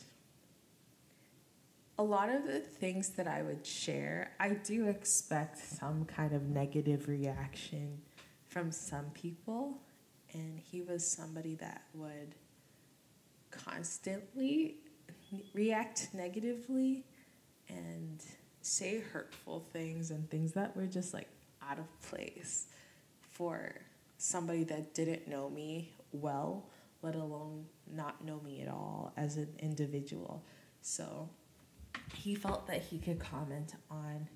a 1.99 2.03
lot 2.03 2.31
of 2.31 2.47
the 2.47 2.61
things 2.61 3.11
that 3.11 3.27
I 3.27 3.43
would 3.43 3.67
share, 3.67 4.31
I 4.39 4.51
do 4.51 4.87
expect 4.87 5.59
some 5.59 6.05
kind 6.05 6.33
of 6.33 6.45
negative 6.45 7.09
reaction 7.09 8.01
from 8.49 8.71
some 8.71 9.07
people, 9.15 9.83
and 10.33 10.59
he 10.59 10.81
was 10.81 11.05
somebody 11.05 11.57
that 11.57 11.83
would 11.95 12.37
constantly 13.51 14.77
react 15.53 16.09
negatively 16.15 17.05
and 17.69 18.23
say 18.63 19.01
hurtful 19.01 19.67
things 19.73 20.11
and 20.11 20.31
things 20.31 20.53
that 20.53 20.77
were 20.77 20.87
just 20.87 21.13
like 21.13 21.29
out 21.69 21.79
of 21.79 22.01
place 22.03 22.69
for 23.33 23.75
somebody 24.19 24.65
that 24.65 24.95
didn't 24.95 25.27
know 25.27 25.51
me 25.51 25.93
well, 26.13 26.69
let 27.03 27.15
alone 27.15 27.67
not 27.91 28.25
know 28.25 28.41
me 28.45 28.63
at 28.63 28.69
all 28.69 29.13
as 29.17 29.37
an 29.37 29.49
individual. 29.59 30.45
So 30.81 31.29
he 32.15 32.35
felt 32.35 32.67
that 32.67 32.83
he 32.83 32.99
could 32.99 33.19
comment 33.19 33.75
on 33.91 34.29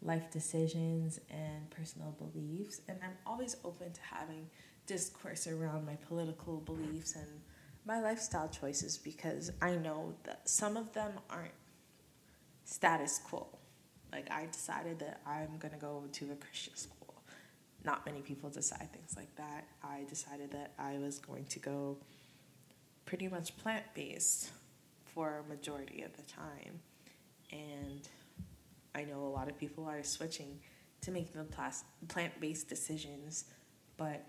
life 0.00 0.30
decisions 0.30 1.20
and 1.30 1.70
personal 1.70 2.16
beliefs. 2.18 2.80
And 2.88 2.98
I'm 3.02 3.16
always 3.26 3.56
open 3.64 3.92
to 3.92 4.00
having 4.00 4.48
discourse 4.86 5.46
around 5.46 5.86
my 5.86 5.96
political 6.08 6.58
beliefs 6.58 7.14
and 7.14 7.26
my 7.84 8.00
lifestyle 8.00 8.48
choices 8.48 8.98
because 8.98 9.50
I 9.60 9.76
know 9.76 10.14
that 10.24 10.48
some 10.48 10.76
of 10.76 10.92
them 10.92 11.12
aren't 11.30 11.52
status 12.64 13.18
quo. 13.18 13.46
Like 14.12 14.30
I 14.30 14.46
decided 14.46 14.98
that 15.00 15.20
I'm 15.26 15.56
gonna 15.58 15.78
go 15.78 16.04
to 16.10 16.32
a 16.32 16.36
Christian 16.36 16.76
school. 16.76 17.22
Not 17.84 18.06
many 18.06 18.20
people 18.20 18.50
decide 18.50 18.92
things 18.92 19.14
like 19.16 19.34
that. 19.36 19.66
I 19.82 20.04
decided 20.08 20.52
that 20.52 20.72
I 20.78 20.98
was 20.98 21.18
going 21.18 21.46
to 21.46 21.58
go 21.58 21.98
pretty 23.04 23.26
much 23.28 23.56
plant 23.56 23.84
based 23.94 24.50
for 25.04 25.42
a 25.44 25.48
majority 25.48 26.02
of 26.02 26.16
the 26.16 26.22
time. 26.22 26.80
And 27.52 28.08
I 28.94 29.04
know 29.04 29.20
a 29.20 29.28
lot 29.28 29.48
of 29.48 29.58
people 29.58 29.86
are 29.86 30.02
switching 30.02 30.58
to 31.02 31.10
make 31.10 31.32
the 31.32 31.46
plant 32.08 32.40
based 32.40 32.68
decisions, 32.68 33.44
but 33.96 34.24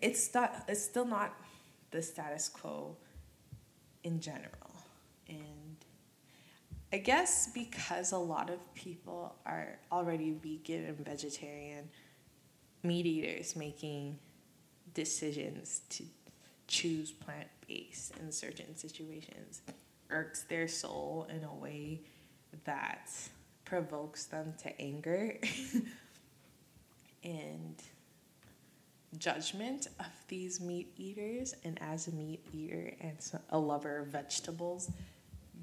it's 0.00 0.32
not, 0.32 0.64
it's 0.68 0.82
still 0.82 1.04
not 1.04 1.34
the 1.90 2.02
status 2.02 2.48
quo 2.48 2.96
in 4.04 4.20
general. 4.20 4.70
And 5.28 5.76
I 6.92 6.98
guess 6.98 7.48
because 7.52 8.12
a 8.12 8.18
lot 8.18 8.50
of 8.50 8.58
people 8.74 9.34
are 9.46 9.78
already 9.90 10.32
vegan 10.32 10.86
and 10.86 11.04
vegetarian, 11.04 11.88
meat 12.82 13.06
eaters 13.06 13.56
making 13.56 14.18
decisions 14.94 15.82
to 15.90 16.04
choose 16.66 17.10
plant 17.10 17.48
based 17.66 18.16
in 18.18 18.30
certain 18.32 18.76
situations 18.76 19.62
irks 20.08 20.42
their 20.44 20.66
soul 20.66 21.26
in 21.30 21.44
a 21.44 21.54
way 21.54 22.00
that 22.64 23.10
provokes 23.64 24.24
them 24.26 24.54
to 24.62 24.80
anger 24.80 25.36
and 27.24 27.82
judgment 29.18 29.88
of 29.98 30.06
these 30.28 30.60
meat 30.60 30.92
eaters. 30.96 31.54
And 31.64 31.80
as 31.82 32.08
a 32.08 32.12
meat 32.12 32.44
eater 32.52 32.94
and 33.00 33.18
a 33.50 33.58
lover 33.58 33.98
of 33.98 34.08
vegetables, 34.08 34.90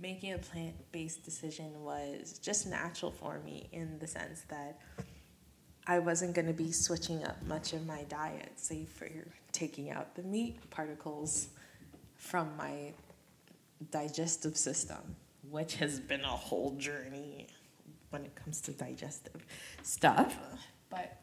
making 0.01 0.33
a 0.33 0.37
plant 0.37 0.75
based 0.91 1.23
decision 1.23 1.83
was 1.83 2.39
just 2.41 2.67
natural 2.67 3.11
for 3.11 3.39
me 3.39 3.67
in 3.71 3.99
the 3.99 4.07
sense 4.07 4.41
that 4.49 4.79
I 5.89 5.99
wasn't 5.99 6.35
going 6.35 6.47
to 6.47 6.53
be 6.53 6.73
switching 6.73 7.23
up 7.23 7.41
much 7.43 7.71
of 7.71 7.85
my 7.85 8.03
diet, 8.03 8.51
save 8.57 8.89
for 8.89 9.09
taking 9.53 9.89
out 9.89 10.15
the 10.15 10.23
meat 10.23 10.69
particles 10.69 11.47
from 12.17 12.55
my 12.57 12.91
digestive 13.91 14.57
system, 14.57 15.15
which 15.49 15.75
has 15.75 15.99
been 15.99 16.21
a 16.21 16.27
whole 16.27 16.71
journey 16.71 17.47
when 18.09 18.23
it 18.23 18.35
comes 18.35 18.61
to 18.61 18.71
digestive 18.71 19.45
stuff. 19.83 20.37
But 20.89 21.17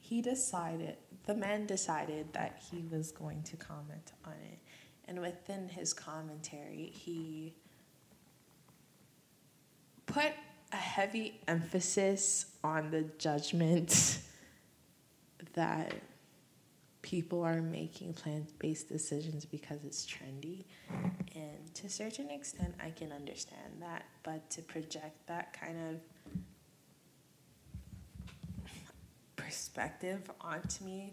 he 0.00 0.20
decided, 0.20 0.96
the 1.26 1.34
man 1.34 1.66
decided 1.66 2.32
that 2.32 2.62
he 2.70 2.84
was 2.90 3.12
going 3.12 3.42
to 3.44 3.56
comment 3.56 4.12
on 4.24 4.32
it 4.32 4.58
and 5.06 5.20
within 5.20 5.68
his 5.68 5.92
commentary, 5.92 6.90
he 6.94 7.54
put 10.06 10.32
a 10.72 10.76
heavy 10.76 11.40
emphasis 11.46 12.46
on 12.62 12.90
the 12.90 13.02
judgment 13.18 14.18
that 15.54 15.92
people 17.04 17.42
are 17.42 17.60
making 17.60 18.14
plant 18.14 18.58
based 18.58 18.88
decisions 18.88 19.44
because 19.44 19.84
it's 19.84 20.06
trendy. 20.06 20.64
And 21.34 21.74
to 21.74 21.86
a 21.86 21.90
certain 21.90 22.30
extent, 22.30 22.74
I 22.82 22.90
can 22.90 23.12
understand 23.12 23.74
that. 23.80 24.06
But 24.22 24.48
to 24.52 24.62
project 24.62 25.14
that 25.26 25.52
kind 25.52 25.76
of 25.90 26.00
perspective 29.36 30.30
onto 30.40 30.82
me 30.82 31.12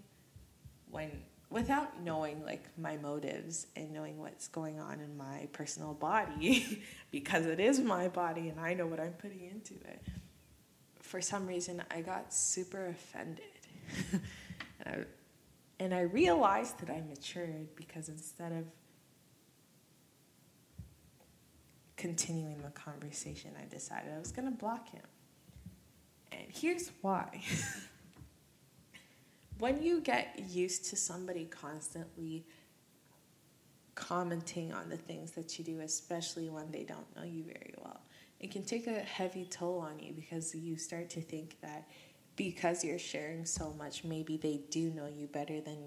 when 0.90 1.12
without 1.50 2.02
knowing 2.02 2.42
like 2.46 2.64
my 2.78 2.96
motives 2.96 3.68
and 3.76 3.92
knowing 3.92 4.18
what's 4.18 4.48
going 4.48 4.80
on 4.80 5.02
in 5.02 5.18
my 5.18 5.50
personal 5.52 5.94
body 5.94 6.82
because 7.12 7.46
it 7.46 7.60
is 7.60 7.82
my 7.82 8.08
body 8.08 8.48
and 8.48 8.58
I 8.62 8.74
know 8.74 8.86
what 8.86 9.02
I'm 9.02 9.12
putting 9.12 9.42
into 9.42 9.74
it. 9.74 10.02
For 11.02 11.20
some 11.20 11.46
reason 11.48 11.84
I 11.92 12.00
got 12.00 12.34
super 12.34 12.88
offended. 12.88 13.44
and 14.14 14.22
I 14.86 15.00
and 15.82 15.96
I 15.96 16.02
realized 16.02 16.78
that 16.82 16.92
I 16.92 17.02
matured 17.02 17.76
because 17.76 18.08
instead 18.08 18.52
of 18.52 18.66
continuing 21.98 22.62
the 22.62 22.70
conversation, 22.70 23.50
I 23.60 23.66
decided 23.66 24.12
I 24.16 24.20
was 24.20 24.32
going 24.32 24.46
to 24.46 24.56
block 24.56 24.90
him. 24.90 25.02
And 26.32 26.44
here's 26.50 26.92
why. 27.02 27.42
when 29.58 29.82
you 29.82 30.02
get 30.02 30.40
used 30.50 30.86
to 30.92 30.96
somebody 30.96 31.46
constantly 31.46 32.46
commenting 33.96 34.72
on 34.72 34.88
the 34.88 34.98
things 34.98 35.32
that 35.32 35.58
you 35.58 35.66
do, 35.66 35.80
especially 35.80 36.48
when 36.52 36.72
they 36.72 36.84
don't 36.84 37.16
know 37.16 37.24
you 37.24 37.44
very 37.44 37.74
well, 37.84 38.02
it 38.40 38.52
can 38.52 38.64
take 38.64 38.86
a 38.86 39.00
heavy 39.00 39.46
toll 39.46 39.80
on 39.80 39.98
you 39.98 40.14
because 40.14 40.54
you 40.54 40.78
start 40.78 41.10
to 41.10 41.22
think 41.22 41.58
that 41.62 41.88
because 42.42 42.84
you're 42.84 42.98
sharing 42.98 43.46
so 43.46 43.72
much, 43.78 44.04
maybe 44.04 44.36
they 44.36 44.62
do 44.72 44.90
know 44.90 45.06
you 45.06 45.28
better 45.28 45.62
than 45.62 45.78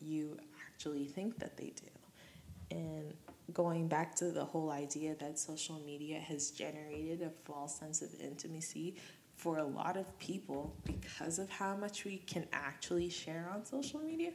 you 0.00 0.38
actually 0.66 1.04
think 1.04 1.38
that 1.38 1.58
they 1.58 1.70
do. 1.76 2.74
And 2.74 3.12
going 3.52 3.88
back 3.88 4.14
to 4.16 4.30
the 4.30 4.42
whole 4.42 4.70
idea 4.70 5.14
that 5.20 5.38
social 5.38 5.78
media 5.84 6.18
has 6.18 6.50
generated 6.50 7.20
a 7.20 7.28
false 7.44 7.78
sense 7.78 8.00
of 8.00 8.08
intimacy 8.18 8.96
for 9.36 9.58
a 9.58 9.64
lot 9.64 9.98
of 9.98 10.18
people 10.18 10.74
because 10.86 11.38
of 11.38 11.50
how 11.50 11.76
much 11.76 12.06
we 12.06 12.16
can 12.16 12.46
actually 12.54 13.10
share 13.10 13.50
on 13.52 13.66
social 13.66 14.00
media, 14.00 14.30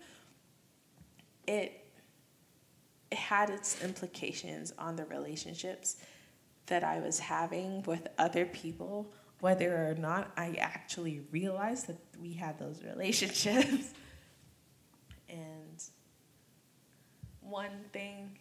it 1.48 1.84
it 3.10 3.18
had 3.18 3.50
its 3.50 3.84
implications 3.84 4.74
on 4.78 4.96
the 4.96 5.06
relationships 5.06 5.96
that 6.68 6.84
I 6.84 7.00
was 7.00 7.18
having 7.18 7.82
with 7.84 8.08
other 8.20 8.46
people, 8.46 9.12
whether 9.40 9.90
or 9.90 9.96
not 9.96 10.32
I 10.36 10.58
actually 10.60 11.22
realized 11.32 11.88
that 11.88 11.98
we 12.20 12.34
had 12.34 12.58
those 12.58 12.82
relationships. 12.84 13.94
and 15.30 15.84
one 17.42 17.86
thing 17.94 18.38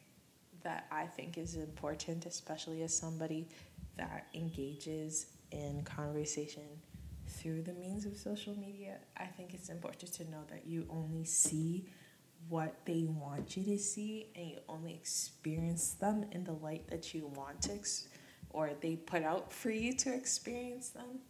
that 0.62 0.86
I 0.90 1.06
think 1.06 1.38
is 1.38 1.54
important, 1.54 2.26
especially 2.26 2.82
as 2.82 2.96
somebody 2.96 3.48
that 3.96 4.26
engages 4.34 5.26
in 5.52 5.82
conversation 5.84 6.64
through 7.28 7.62
the 7.62 7.72
means 7.74 8.06
of 8.06 8.16
social 8.16 8.56
media, 8.56 8.96
I 9.16 9.26
think 9.26 9.54
it's 9.54 9.68
important 9.68 10.12
to 10.14 10.30
know 10.30 10.42
that 10.50 10.66
you 10.66 10.86
only 10.90 11.24
see 11.24 11.86
what 12.48 12.74
they 12.84 13.04
want 13.08 13.56
you 13.56 13.64
to 13.64 13.78
see 13.78 14.28
and 14.36 14.46
you 14.50 14.58
only 14.68 14.94
experience 14.94 15.92
them 15.92 16.24
in 16.32 16.44
the 16.44 16.52
light 16.52 16.86
that 16.88 17.12
you 17.12 17.26
want 17.34 17.60
to 17.62 17.72
ex- 17.72 18.08
or 18.50 18.70
they 18.80 18.96
put 18.96 19.22
out 19.22 19.52
for 19.52 19.70
you 19.70 19.92
to 19.94 20.14
experience 20.14 20.90
them. 20.90 21.20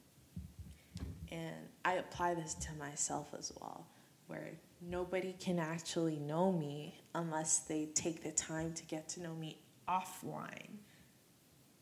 And 1.31 1.55
i 1.85 1.95
apply 1.95 2.35
this 2.35 2.55
to 2.55 2.73
myself 2.75 3.29
as 3.37 3.53
well 3.61 3.87
where 4.29 4.51
nobody 4.81 5.35
can 5.39 5.59
actually 5.59 6.17
know 6.17 6.53
me 6.53 7.01
unless 7.15 7.61
they 7.61 7.87
take 7.95 8.23
the 8.23 8.33
time 8.33 8.73
to 8.75 8.85
get 8.85 9.09
to 9.09 9.23
know 9.23 9.35
me 9.35 9.59
offline. 9.89 10.79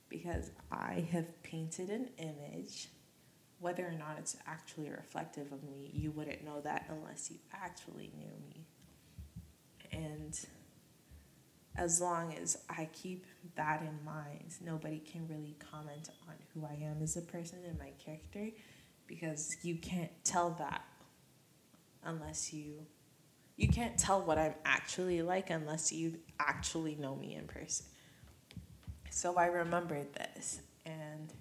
Because 0.09 0.51
i 0.71 1.07
have 1.11 1.43
painted 1.43 1.91
an 1.91 2.09
image 2.19 2.89
whether 3.61 3.87
or 3.87 3.93
not 3.93 4.17
it's 4.19 4.37
actually 4.47 4.91
reflective 4.91 5.51
of 5.53 5.63
me 5.65 5.91
you 5.95 6.11
wouldn't 6.11 6.45
know 6.45 6.61
that 6.61 6.85
unless 6.91 7.31
you 7.31 7.39
actually 7.53 8.11
knew 8.17 8.37
me. 8.49 8.67
And 9.93 10.39
as 11.77 12.01
long 12.01 12.35
as 12.35 12.59
I 12.69 12.89
keep 12.93 13.27
that 13.57 13.83
in 13.83 14.05
mind, 14.05 14.55
nobody 14.65 14.99
can 15.01 15.27
really 15.29 15.57
comment 15.71 16.09
on 16.29 16.35
who 16.53 16.65
I 16.65 16.85
am 16.85 17.03
as 17.03 17.17
a 17.17 17.23
person 17.23 17.59
and 17.67 17.79
my 17.79 17.91
character 18.05 18.49
because 19.07 19.57
you 19.63 19.77
can't 19.77 20.11
tell 20.25 20.51
that 20.59 20.85
unless 22.05 22.53
you 22.53 22.87
you 23.57 23.69
can't 23.69 23.97
tell 23.97 24.21
what 24.21 24.37
I'm 24.37 24.55
actually 24.65 25.23
like 25.23 25.51
unless 25.51 25.93
you 25.93 26.19
actually 26.41 26.97
know 26.97 27.15
me 27.15 27.37
in 27.37 27.47
person. 27.47 27.87
So 29.11 29.37
I 29.37 29.47
remembered 29.47 30.13
this 30.13 30.61
and 30.85 31.33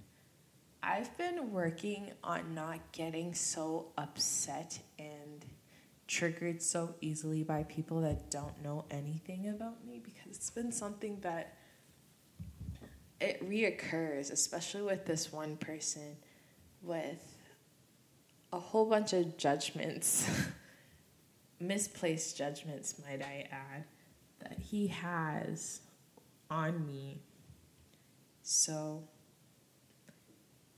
I've 0.84 1.18
been 1.18 1.52
working 1.52 2.12
on 2.24 2.54
not 2.54 2.80
getting 2.92 3.34
so 3.34 3.88
upset 3.98 4.78
and 5.00 5.10
triggered 6.08 6.62
so 6.62 6.96
easily 7.02 7.44
by 7.44 7.64
people 7.64 8.02
that 8.02 8.30
don't 8.30 8.62
know 8.62 8.86
anything 8.92 9.48
about 9.50 9.86
me 9.86 10.02
because 10.04 10.36
it's 10.36 10.50
been 10.50 10.72
something 10.72 11.20
that 11.22 11.58
it 13.22 13.48
reoccurs, 13.48 14.32
especially 14.32 14.82
with 14.82 15.06
this 15.06 15.32
one 15.32 15.56
person 15.56 16.18
with 16.82 17.38
a 18.52 18.60
whole 18.60 18.86
bunch 18.86 19.14
of 19.14 19.38
judgments, 19.38 20.30
misplaced 21.60 22.38
judgments, 22.38 22.96
might 23.08 23.22
I 23.22 23.48
add, 23.50 23.86
that 24.40 24.60
he 24.60 24.88
has 24.88 25.80
on 26.50 26.86
me. 26.86 27.22
So, 28.42 29.04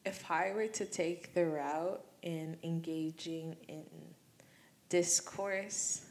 if 0.06 0.30
I 0.30 0.54
were 0.54 0.68
to 0.68 0.86
take 0.86 1.34
the 1.34 1.48
route 1.48 2.06
in 2.22 2.58
engaging 2.64 3.56
in 3.68 3.84
discourse 4.90 6.06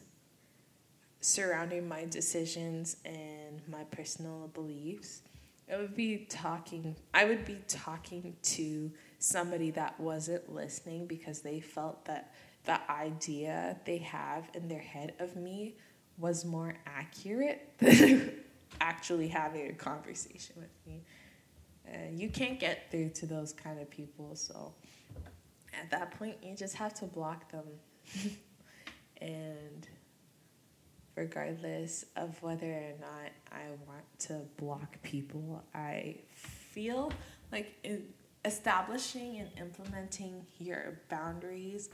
surrounding 1.20 1.88
my 1.88 2.04
decisions 2.04 2.96
and 3.04 3.62
my 3.68 3.84
personal 3.84 4.48
beliefs, 4.48 5.22
it 5.66 5.76
would 5.78 5.96
be 5.96 6.26
talking, 6.28 6.94
I 7.14 7.24
would 7.24 7.44
be 7.44 7.58
talking 7.66 8.36
to 8.42 8.92
somebody 9.18 9.70
that 9.70 9.98
wasn't 9.98 10.52
listening 10.52 11.06
because 11.06 11.40
they 11.40 11.60
felt 11.60 12.04
that 12.04 12.34
the 12.64 12.78
idea 12.90 13.78
they 13.86 13.98
have 13.98 14.50
in 14.54 14.68
their 14.68 14.80
head 14.80 15.14
of 15.18 15.36
me 15.36 15.76
was 16.18 16.44
more 16.44 16.74
accurate 16.86 17.72
than 17.78 18.32
actually 18.80 19.28
having 19.28 19.70
a 19.70 19.72
conversation 19.72 20.56
with 20.56 20.70
me. 20.86 21.02
And 21.86 22.20
you 22.20 22.28
can't 22.28 22.58
get 22.60 22.90
through 22.90 23.10
to 23.10 23.26
those 23.26 23.52
kind 23.52 23.80
of 23.80 23.90
people, 23.90 24.34
so 24.34 24.74
at 25.78 25.90
that 25.90 26.18
point, 26.18 26.36
you 26.42 26.54
just 26.54 26.74
have 26.76 26.94
to 26.94 27.06
block 27.06 27.50
them. 27.50 27.64
and 29.20 29.88
regardless 31.16 32.04
of 32.16 32.42
whether 32.42 32.66
or 32.66 32.92
not 33.00 33.30
I 33.52 33.62
want 33.86 34.04
to 34.20 34.40
block 34.56 35.00
people, 35.02 35.62
I 35.74 36.16
feel 36.34 37.12
like 37.52 37.86
establishing 38.44 39.38
and 39.38 39.48
implementing 39.58 40.44
your 40.58 40.98
boundaries, 41.08 41.88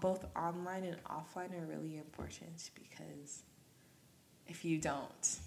both 0.00 0.24
online 0.36 0.84
and 0.84 0.96
offline, 1.04 1.52
are 1.60 1.66
really 1.66 1.98
important 1.98 2.70
because 2.74 3.42
if 4.46 4.64
you 4.64 4.78
don't, 4.78 5.38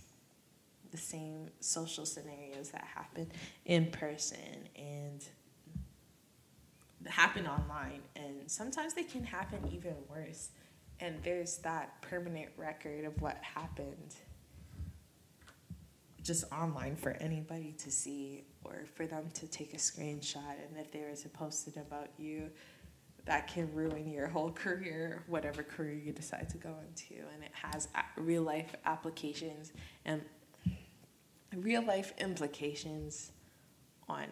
the 0.91 0.97
same 0.97 1.49
social 1.59 2.05
scenarios 2.05 2.69
that 2.69 2.85
happen 2.85 3.31
in 3.65 3.87
person 3.87 4.69
and 4.75 5.25
happen 7.05 7.45
online, 7.47 8.01
and 8.15 8.35
sometimes 8.47 8.93
they 8.93 9.03
can 9.03 9.23
happen 9.23 9.59
even 9.71 9.95
worse 10.09 10.49
and 10.99 11.15
there's 11.23 11.57
that 11.57 12.01
permanent 12.01 12.49
record 12.57 13.05
of 13.05 13.21
what 13.21 13.37
happened 13.41 14.15
just 16.23 16.51
online 16.51 16.95
for 16.95 17.11
anybody 17.19 17.73
to 17.77 17.91
see 17.91 18.43
or 18.63 18.85
for 18.95 19.05
them 19.05 19.29
to 19.33 19.47
take 19.47 19.73
a 19.73 19.77
screenshot. 19.77 20.55
And 20.67 20.77
if 20.77 20.91
there 20.91 21.09
is 21.09 21.23
a 21.25 21.29
posted 21.29 21.77
about 21.77 22.09
you 22.17 22.49
that 23.25 23.47
can 23.47 23.71
ruin 23.73 24.09
your 24.09 24.27
whole 24.27 24.51
career 24.51 25.23
whatever 25.27 25.63
career 25.63 25.93
you 25.93 26.11
decide 26.11 26.49
to 26.49 26.57
go 26.57 26.73
into. 26.87 27.21
And 27.33 27.43
it 27.43 27.51
has 27.53 27.87
real 28.17 28.43
life 28.43 28.75
applications 28.85 29.71
and 30.05 30.21
real 31.55 31.83
life 31.83 32.13
implications 32.17 33.31
on 34.09 34.25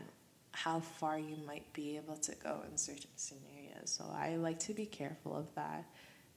how 0.51 0.79
far 0.79 1.17
you 1.17 1.35
might 1.45 1.71
be 1.73 1.95
able 1.97 2.15
to 2.17 2.35
go 2.35 2.61
in 2.69 2.77
certain 2.77 3.09
scenarios. 3.15 3.85
So 3.85 4.05
i 4.15 4.35
like 4.35 4.59
to 4.59 4.73
be 4.73 4.85
careful 4.85 5.35
of 5.35 5.53
that 5.55 5.85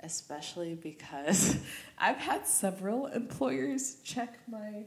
especially 0.07 0.75
because 0.75 1.57
I've 1.99 2.17
had 2.17 2.47
several 2.47 3.07
employers 3.07 3.97
check 4.05 4.39
my 4.49 4.85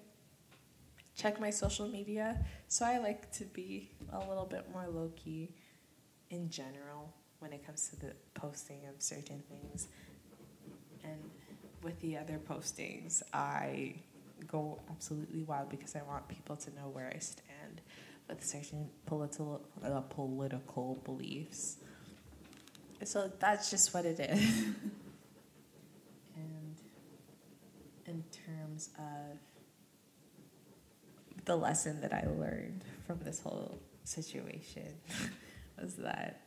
check 1.16 1.40
my 1.40 1.50
social 1.50 1.88
media, 1.88 2.46
so 2.70 2.86
I 2.86 2.98
like 2.98 3.30
to 3.34 3.44
be 3.44 3.92
a 4.14 4.20
little 4.20 4.46
bit 4.46 4.72
more 4.72 4.88
low 4.88 5.12
key 5.18 5.54
in 6.30 6.50
general 6.50 7.14
when 7.40 7.52
it 7.52 7.66
comes 7.66 7.90
to 7.90 7.96
the 7.98 8.14
posting 8.34 8.86
of 8.88 9.02
certain 9.02 9.44
things. 9.50 9.90
And 11.04 11.20
with 11.84 12.00
the 12.00 12.18
other 12.18 12.40
postings, 12.40 13.22
I 13.34 13.96
go 14.48 14.80
absolutely 14.90 15.44
wild 15.44 15.70
because 15.70 15.96
I 15.96 16.02
want 16.04 16.28
people 16.30 16.56
to 16.56 16.70
know 16.76 16.88
where 16.92 17.12
I 17.14 17.20
stand 17.20 17.82
with 18.30 18.46
certain 18.46 18.90
political 19.06 19.62
uh, 19.84 20.02
political 20.02 21.02
beliefs. 21.04 21.78
So 23.04 23.32
that's 23.40 23.70
just 23.70 23.94
what 23.94 24.06
it 24.06 24.20
is. 24.20 24.40
and 26.36 26.76
in 28.10 28.24
terms 28.46 28.90
of 28.98 29.38
the 31.46 31.56
lesson 31.56 32.02
that 32.02 32.14
I 32.14 32.28
learned 32.38 32.84
from 33.06 33.20
this 33.24 33.40
whole 33.40 33.80
situation 34.04 34.94
was 35.82 35.96
that 35.96 36.42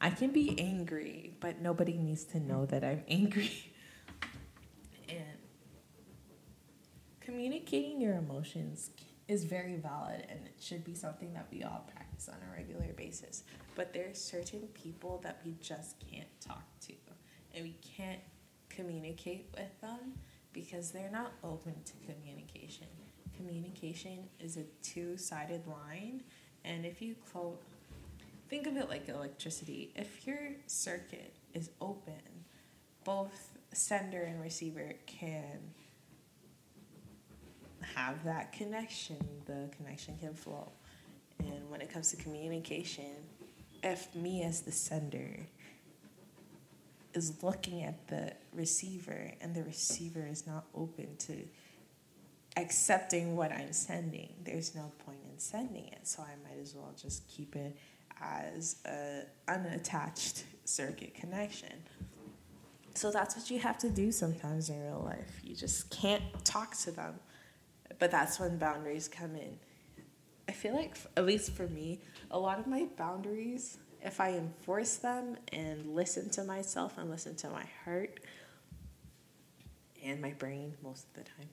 I 0.00 0.10
can 0.10 0.30
be 0.30 0.58
angry, 0.60 1.34
but 1.40 1.60
nobody 1.60 1.96
needs 1.96 2.24
to 2.26 2.40
know 2.40 2.66
that 2.66 2.84
I'm 2.84 3.02
angry. 3.08 3.72
and 5.08 5.38
communicating 7.20 8.00
your 8.00 8.14
emotions 8.16 8.90
is 9.26 9.44
very 9.44 9.76
valid 9.76 10.24
and 10.28 10.40
it 10.46 10.54
should 10.60 10.84
be 10.84 10.94
something 10.94 11.34
that 11.34 11.46
we 11.52 11.62
all 11.62 11.86
practice 11.94 12.28
on 12.28 12.36
a 12.48 12.56
regular 12.56 12.92
basis. 12.96 13.44
But 13.74 13.92
there 13.92 14.08
are 14.08 14.14
certain 14.14 14.68
people 14.74 15.20
that 15.22 15.40
we 15.44 15.54
just 15.60 15.96
can't 16.10 16.28
talk 16.40 16.64
to 16.82 16.94
and 17.54 17.64
we 17.64 17.76
can't 17.96 18.20
communicate 18.68 19.48
with 19.56 19.80
them 19.80 20.14
because 20.62 20.90
they're 20.90 21.10
not 21.10 21.32
open 21.44 21.74
to 21.84 21.92
communication. 22.12 22.86
Communication 23.36 24.24
is 24.40 24.56
a 24.56 24.64
two-sided 24.82 25.62
line 25.66 26.22
and 26.64 26.84
if 26.84 27.00
you 27.00 27.14
close 27.30 27.56
think 28.48 28.66
of 28.66 28.76
it 28.76 28.88
like 28.88 29.08
electricity. 29.08 29.92
If 29.94 30.26
your 30.26 30.52
circuit 30.66 31.34
is 31.54 31.70
open, 31.80 32.22
both 33.04 33.58
sender 33.72 34.22
and 34.22 34.40
receiver 34.40 34.94
can 35.06 35.58
have 37.94 38.24
that 38.24 38.52
connection. 38.52 39.18
The 39.44 39.68
connection 39.76 40.16
can 40.18 40.34
flow. 40.34 40.72
And 41.40 41.70
when 41.70 41.80
it 41.80 41.92
comes 41.92 42.10
to 42.12 42.16
communication, 42.16 43.12
if 43.82 44.14
me 44.14 44.42
as 44.42 44.62
the 44.62 44.72
sender 44.72 45.40
is 47.14 47.42
looking 47.42 47.82
at 47.82 48.08
the 48.08 48.32
receiver 48.58 49.32
and 49.40 49.54
the 49.54 49.62
receiver 49.62 50.26
is 50.26 50.46
not 50.46 50.66
open 50.74 51.16
to 51.16 51.48
accepting 52.56 53.36
what 53.36 53.52
I'm 53.52 53.72
sending, 53.72 54.34
there's 54.44 54.74
no 54.74 54.92
point 55.06 55.20
in 55.32 55.38
sending 55.38 55.86
it. 55.88 56.06
So 56.06 56.22
I 56.22 56.34
might 56.46 56.60
as 56.60 56.74
well 56.74 56.92
just 57.00 57.26
keep 57.28 57.56
it 57.56 57.76
as 58.20 58.76
a 58.84 59.22
unattached 59.46 60.44
circuit 60.64 61.14
connection. 61.14 61.72
So 62.94 63.12
that's 63.12 63.36
what 63.36 63.48
you 63.48 63.60
have 63.60 63.78
to 63.78 63.88
do 63.88 64.10
sometimes 64.10 64.70
in 64.70 64.82
real 64.82 65.02
life. 65.04 65.40
You 65.44 65.54
just 65.54 65.88
can't 65.90 66.22
talk 66.44 66.76
to 66.78 66.90
them. 66.90 67.14
But 68.00 68.10
that's 68.10 68.40
when 68.40 68.58
boundaries 68.58 69.08
come 69.08 69.36
in. 69.36 69.58
I 70.48 70.52
feel 70.52 70.74
like, 70.74 70.96
at 71.16 71.24
least 71.24 71.52
for 71.52 71.68
me, 71.68 72.00
a 72.30 72.38
lot 72.38 72.58
of 72.58 72.66
my 72.66 72.86
boundaries, 72.96 73.78
if 74.02 74.20
I 74.20 74.32
enforce 74.32 74.96
them 74.96 75.36
and 75.52 75.94
listen 75.94 76.30
to 76.30 76.44
myself 76.44 76.98
and 76.98 77.10
listen 77.10 77.34
to 77.36 77.50
my 77.50 77.64
heart 77.84 78.20
and 80.04 80.20
my 80.20 80.32
brain 80.32 80.74
most 80.82 81.06
of 81.08 81.14
the 81.14 81.30
time, 81.30 81.48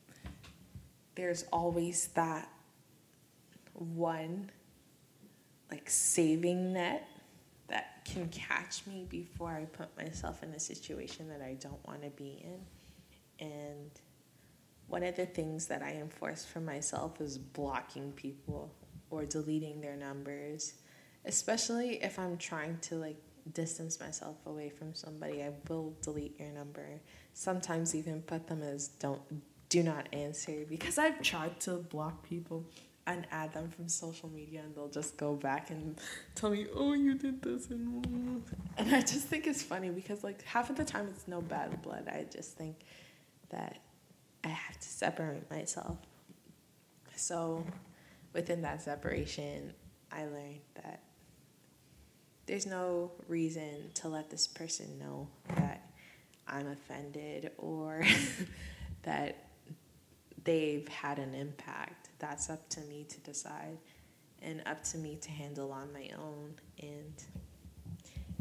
there's 1.15 1.45
always 1.51 2.07
that 2.15 2.49
one 3.73 4.51
like 5.71 5.89
saving 5.89 6.73
net 6.73 7.07
that 7.67 8.05
can 8.05 8.29
catch 8.29 8.85
me 8.85 9.05
before 9.09 9.49
I 9.49 9.65
put 9.65 9.95
myself 9.97 10.43
in 10.43 10.49
a 10.51 10.59
situation 10.59 11.27
that 11.29 11.41
I 11.41 11.55
don't 11.59 11.85
want 11.87 12.03
to 12.03 12.09
be 12.11 12.45
in. 12.45 13.47
And 13.47 13.91
one 14.87 15.03
of 15.03 15.15
the 15.15 15.25
things 15.25 15.65
that 15.67 15.81
I 15.81 15.93
enforce 15.93 16.45
for 16.45 16.59
myself 16.59 17.19
is 17.19 17.37
blocking 17.37 18.11
people 18.11 18.71
or 19.09 19.25
deleting 19.25 19.81
their 19.81 19.95
numbers, 19.95 20.73
especially 21.25 22.03
if 22.03 22.19
I'm 22.19 22.37
trying 22.37 22.77
to 22.83 22.95
like 22.95 23.17
distance 23.53 23.99
myself 23.99 24.37
away 24.45 24.69
from 24.69 24.93
somebody. 24.93 25.43
I 25.43 25.51
will 25.67 25.95
delete 26.01 26.39
your 26.39 26.49
number. 26.49 27.01
Sometimes 27.37 27.93
even 27.93 28.21
put 28.21 28.47
them 28.47 28.63
as 28.63 28.87
don't 28.87 29.21
do 29.67 29.83
not 29.83 30.07
answer 30.13 30.63
because 30.69 30.97
I've 30.97 31.21
tried 31.21 31.59
to 31.61 31.73
block 31.73 32.23
people 32.23 32.65
and 33.07 33.27
add 33.29 33.53
them 33.53 33.69
from 33.69 33.89
social 33.89 34.29
media 34.29 34.61
and 34.63 34.73
they'll 34.73 34.87
just 34.87 35.17
go 35.17 35.35
back 35.35 35.69
and 35.69 35.99
tell 36.33 36.49
me 36.49 36.65
oh 36.73 36.93
you 36.93 37.13
did 37.13 37.41
this 37.41 37.69
and 37.69 38.41
and 38.77 38.95
i 38.95 39.01
just 39.01 39.27
think 39.27 39.45
it's 39.45 39.61
funny 39.61 39.89
because 39.89 40.23
like 40.23 40.41
half 40.43 40.69
of 40.69 40.75
the 40.75 40.85
time 40.85 41.07
it's 41.07 41.27
no 41.27 41.41
bad 41.41 41.81
blood. 41.81 42.07
I 42.07 42.25
just 42.31 42.57
think 42.57 42.77
that 43.49 43.79
i 44.43 44.47
have 44.47 44.79
to 44.79 44.87
separate 44.87 45.51
myself. 45.51 45.97
So 47.15 47.65
within 48.31 48.61
that 48.61 48.81
separation 48.81 49.73
i 50.09 50.23
learned 50.23 50.61
that 50.75 51.01
there's 52.45 52.65
no 52.65 53.11
reason 53.27 53.91
to 53.95 54.07
let 54.07 54.29
this 54.29 54.47
person 54.47 54.97
know 54.99 55.27
that 55.55 55.84
i'm 56.47 56.67
offended 56.67 57.51
or 57.57 58.03
that 59.03 59.49
they've 60.43 60.87
had 60.87 61.19
an 61.19 61.33
impact 61.33 62.09
that's 62.19 62.49
up 62.49 62.69
to 62.69 62.81
me 62.81 63.05
to 63.09 63.19
decide 63.19 63.77
and 64.45 64.61
up 64.65 64.83
to 64.83 64.97
me 64.97 65.17
to 65.17 65.31
handle 65.31 65.71
on 65.71 65.91
my 65.91 66.09
own. 66.17 66.53
And 66.81 67.23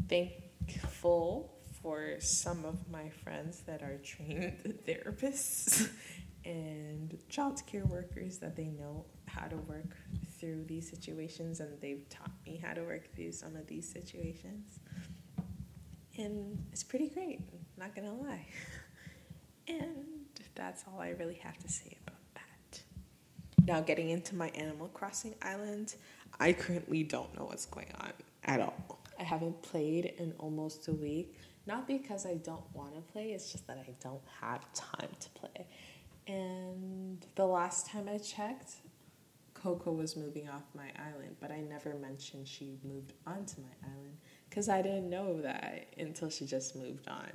thankful 0.07 1.51
for 1.81 2.15
some 2.19 2.63
of 2.63 2.89
my 2.89 3.09
friends 3.09 3.61
that 3.65 3.81
are 3.81 3.97
trained 3.97 4.79
therapists 4.87 5.89
and 6.45 7.17
child 7.27 7.61
care 7.65 7.85
workers 7.85 8.37
that 8.37 8.55
they 8.55 8.67
know 8.67 9.05
how 9.27 9.47
to 9.47 9.57
work 9.57 9.97
through 10.39 10.63
these 10.65 10.87
situations 10.87 11.59
and 11.59 11.81
they've 11.81 12.07
taught 12.09 12.31
me 12.45 12.61
how 12.63 12.73
to 12.73 12.81
work 12.83 13.13
through 13.15 13.31
some 13.31 13.55
of 13.55 13.65
these 13.67 13.91
situations. 13.91 14.79
And 16.17 16.63
it's 16.71 16.83
pretty 16.83 17.09
great, 17.09 17.41
not 17.77 17.95
gonna 17.95 18.13
lie. 18.13 18.45
And 19.67 19.95
that's 20.53 20.83
all 20.87 20.99
I 20.99 21.09
really 21.09 21.39
have 21.41 21.57
to 21.57 21.67
say 21.67 21.97
about 22.05 22.19
that. 22.35 22.83
now, 23.65 23.81
getting 23.81 24.11
into 24.11 24.35
my 24.35 24.49
Animal 24.49 24.89
Crossing 24.89 25.33
island, 25.41 25.95
I 26.39 26.53
currently 26.53 27.01
don't 27.01 27.35
know 27.35 27.45
what's 27.45 27.65
going 27.65 27.91
on 27.99 28.11
at 28.43 28.59
all. 28.59 28.99
I 29.19 29.23
haven't 29.23 29.61
played 29.63 30.13
in 30.19 30.33
almost 30.37 30.87
a 30.87 30.93
week. 30.93 31.39
Not 31.67 31.87
because 31.87 32.27
I 32.27 32.35
don't 32.35 32.63
want 32.75 32.93
to 32.93 33.01
play, 33.11 33.31
it's 33.31 33.51
just 33.51 33.65
that 33.65 33.77
I 33.77 33.91
don't 33.99 34.21
have 34.39 34.71
time 34.73 35.09
to 35.19 35.29
play. 35.31 35.65
And 36.27 37.25
the 37.35 37.45
last 37.45 37.87
time 37.87 38.07
I 38.07 38.19
checked, 38.19 38.75
Coco 39.55 39.91
was 39.91 40.15
moving 40.15 40.47
off 40.47 40.61
my 40.75 40.91
island, 40.99 41.37
but 41.39 41.51
I 41.51 41.61
never 41.61 41.95
mentioned 41.95 42.47
she 42.47 42.77
moved 42.83 43.13
onto 43.25 43.61
my 43.61 43.89
island 43.89 44.17
because 44.47 44.69
I 44.69 44.83
didn't 44.83 45.09
know 45.09 45.41
that 45.41 45.87
until 45.97 46.29
she 46.29 46.45
just 46.45 46.75
moved 46.75 47.07
on. 47.07 47.31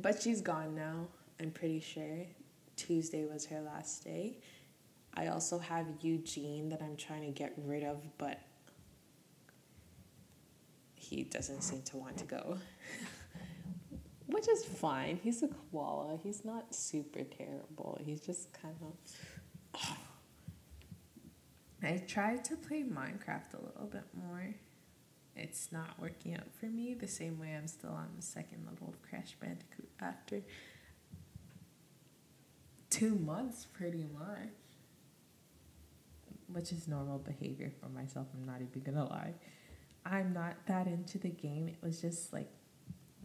But 0.00 0.22
she's 0.22 0.40
gone 0.40 0.76
now, 0.76 1.08
I'm 1.40 1.50
pretty 1.50 1.80
sure. 1.80 2.26
Tuesday 2.76 3.24
was 3.24 3.46
her 3.46 3.60
last 3.60 4.04
day. 4.04 4.38
I 5.14 5.26
also 5.28 5.58
have 5.58 5.86
Eugene 6.00 6.68
that 6.68 6.80
I'm 6.80 6.96
trying 6.96 7.22
to 7.22 7.32
get 7.32 7.52
rid 7.56 7.82
of, 7.82 8.06
but 8.18 8.40
he 10.94 11.24
doesn't 11.24 11.62
seem 11.62 11.82
to 11.82 11.96
want 11.96 12.16
to 12.18 12.24
go. 12.24 12.58
Which 14.26 14.48
is 14.48 14.64
fine. 14.64 15.18
He's 15.20 15.42
a 15.42 15.48
koala. 15.48 16.18
He's 16.22 16.44
not 16.44 16.72
super 16.74 17.24
terrible. 17.24 17.98
He's 18.04 18.20
just 18.20 18.52
kind 18.52 18.76
of. 18.82 19.80
I 21.82 22.02
tried 22.06 22.44
to 22.44 22.56
play 22.56 22.84
Minecraft 22.84 23.54
a 23.54 23.64
little 23.64 23.88
bit 23.90 24.04
more. 24.14 24.54
It's 25.38 25.70
not 25.72 26.00
working 26.00 26.34
out 26.34 26.52
for 26.58 26.66
me 26.66 26.94
the 26.94 27.08
same 27.08 27.38
way 27.38 27.54
I'm 27.56 27.66
still 27.66 27.90
on 27.90 28.08
the 28.16 28.22
second 28.22 28.66
level 28.66 28.88
of 28.88 29.02
Crash 29.02 29.36
Bandicoot 29.40 29.88
after 30.00 30.42
two 32.90 33.14
months, 33.14 33.66
pretty 33.66 34.06
much 34.18 34.48
which 36.52 36.72
is 36.72 36.88
normal 36.88 37.18
behavior 37.18 37.70
for 37.80 37.88
myself. 37.88 38.26
I'm 38.34 38.46
not 38.46 38.60
even 38.62 38.82
gonna 38.82 39.08
lie. 39.08 39.34
I'm 40.04 40.32
not 40.32 40.54
that 40.66 40.86
into 40.86 41.18
the 41.18 41.28
game. 41.28 41.68
It 41.68 41.78
was 41.82 42.00
just 42.00 42.32
like 42.32 42.50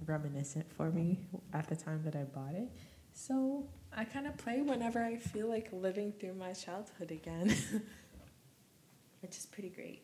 reminiscent 0.06 0.72
for 0.74 0.92
me 0.92 1.20
at 1.54 1.68
the 1.68 1.76
time 1.76 2.02
that 2.04 2.16
I 2.16 2.24
bought 2.24 2.54
it. 2.54 2.70
So 3.14 3.66
I 3.96 4.06
kind 4.06 4.28
of 4.28 4.36
play 4.38 4.62
whenever 4.62 5.02
I 5.04 5.18
feel 5.18 5.48
like 5.48 5.70
living 5.72 6.14
through 6.20 6.34
my 6.34 6.52
childhood 6.54 7.12
again, 7.12 7.48
which 9.22 9.38
is 9.38 9.46
pretty 9.46 9.70
great. 9.70 10.04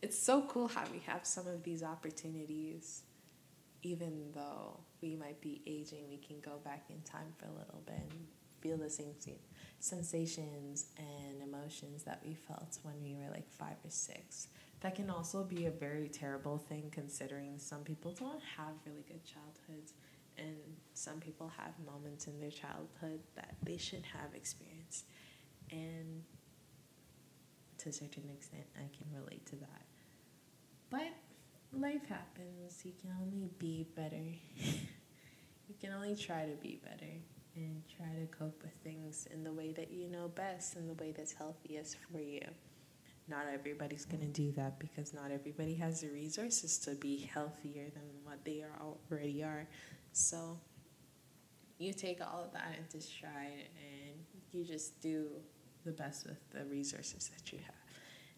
It's, 0.00 0.18
so 0.18 0.42
cool 0.42 0.68
how 0.68 0.84
we 0.92 1.00
have 1.06 1.26
some 1.26 1.46
of 1.46 1.62
these 1.62 1.82
opportunities. 1.82 3.02
Even 3.82 4.30
though 4.34 4.80
we 5.00 5.14
might 5.14 5.40
be 5.40 5.62
aging, 5.66 6.08
we 6.08 6.18
can 6.18 6.40
go 6.40 6.58
back 6.64 6.84
in 6.90 7.00
time 7.02 7.32
for 7.36 7.46
a 7.46 7.52
little 7.52 7.82
bit 7.86 8.00
and 8.10 8.26
feel 8.60 8.76
the 8.76 8.90
same 8.90 9.14
sensations 9.78 10.86
and 10.98 11.42
emotions 11.42 12.02
that 12.02 12.20
we 12.24 12.34
felt 12.34 12.78
when 12.82 13.00
we 13.02 13.14
were 13.14 13.30
like 13.30 13.48
five 13.50 13.76
or 13.84 13.90
six. 13.90 14.48
That 14.80 14.94
can 14.94 15.10
also 15.10 15.44
be 15.44 15.66
a 15.66 15.70
very 15.70 16.08
terrible 16.08 16.58
thing 16.58 16.90
considering 16.92 17.58
some 17.58 17.82
people 17.82 18.12
don't 18.12 18.42
have 18.56 18.74
really 18.86 19.04
good 19.06 19.24
childhoods 19.24 19.92
and 20.36 20.56
some 20.94 21.20
people 21.20 21.50
have 21.56 21.72
moments 21.84 22.26
in 22.26 22.38
their 22.40 22.50
childhood 22.50 23.20
that 23.34 23.56
they 23.62 23.76
should 23.76 24.04
have 24.12 24.34
experienced. 24.34 25.04
And 25.70 26.22
to 27.78 27.88
a 27.88 27.92
certain 27.92 28.28
extent, 28.32 28.64
I 28.76 28.88
can 28.96 29.06
relate 29.12 29.46
to 29.46 29.56
that. 29.56 29.87
But 30.90 31.12
life 31.72 32.06
happens. 32.08 32.80
You 32.84 32.92
can 33.00 33.10
only 33.20 33.50
be 33.58 33.86
better. 33.94 34.16
you 34.56 35.74
can 35.80 35.92
only 35.92 36.16
try 36.16 36.46
to 36.46 36.56
be 36.62 36.80
better 36.82 37.12
and 37.56 37.82
try 37.94 38.06
to 38.06 38.26
cope 38.26 38.62
with 38.62 38.72
things 38.82 39.26
in 39.32 39.42
the 39.44 39.52
way 39.52 39.72
that 39.72 39.90
you 39.90 40.08
know 40.08 40.28
best 40.28 40.76
and 40.76 40.88
the 40.88 40.94
way 40.94 41.12
that's 41.16 41.32
healthiest 41.32 41.96
for 42.10 42.20
you. 42.20 42.40
Not 43.28 43.44
everybody's 43.52 44.06
going 44.06 44.20
to 44.22 44.32
do 44.32 44.52
that 44.52 44.78
because 44.78 45.12
not 45.12 45.30
everybody 45.30 45.74
has 45.74 46.00
the 46.00 46.08
resources 46.08 46.78
to 46.78 46.94
be 46.94 47.28
healthier 47.32 47.90
than 47.92 48.04
what 48.24 48.42
they 48.44 48.62
are 48.62 48.80
already 48.80 49.42
are. 49.42 49.68
So 50.12 50.58
you 51.76 51.92
take 51.92 52.20
all 52.22 52.44
of 52.44 52.52
that 52.52 52.76
into 52.78 53.04
stride 53.04 53.68
and 53.76 54.18
you 54.52 54.64
just 54.64 55.00
do 55.02 55.26
the 55.84 55.92
best 55.92 56.26
with 56.26 56.38
the 56.50 56.64
resources 56.64 57.30
that 57.36 57.52
you 57.52 57.58
have. 57.58 57.74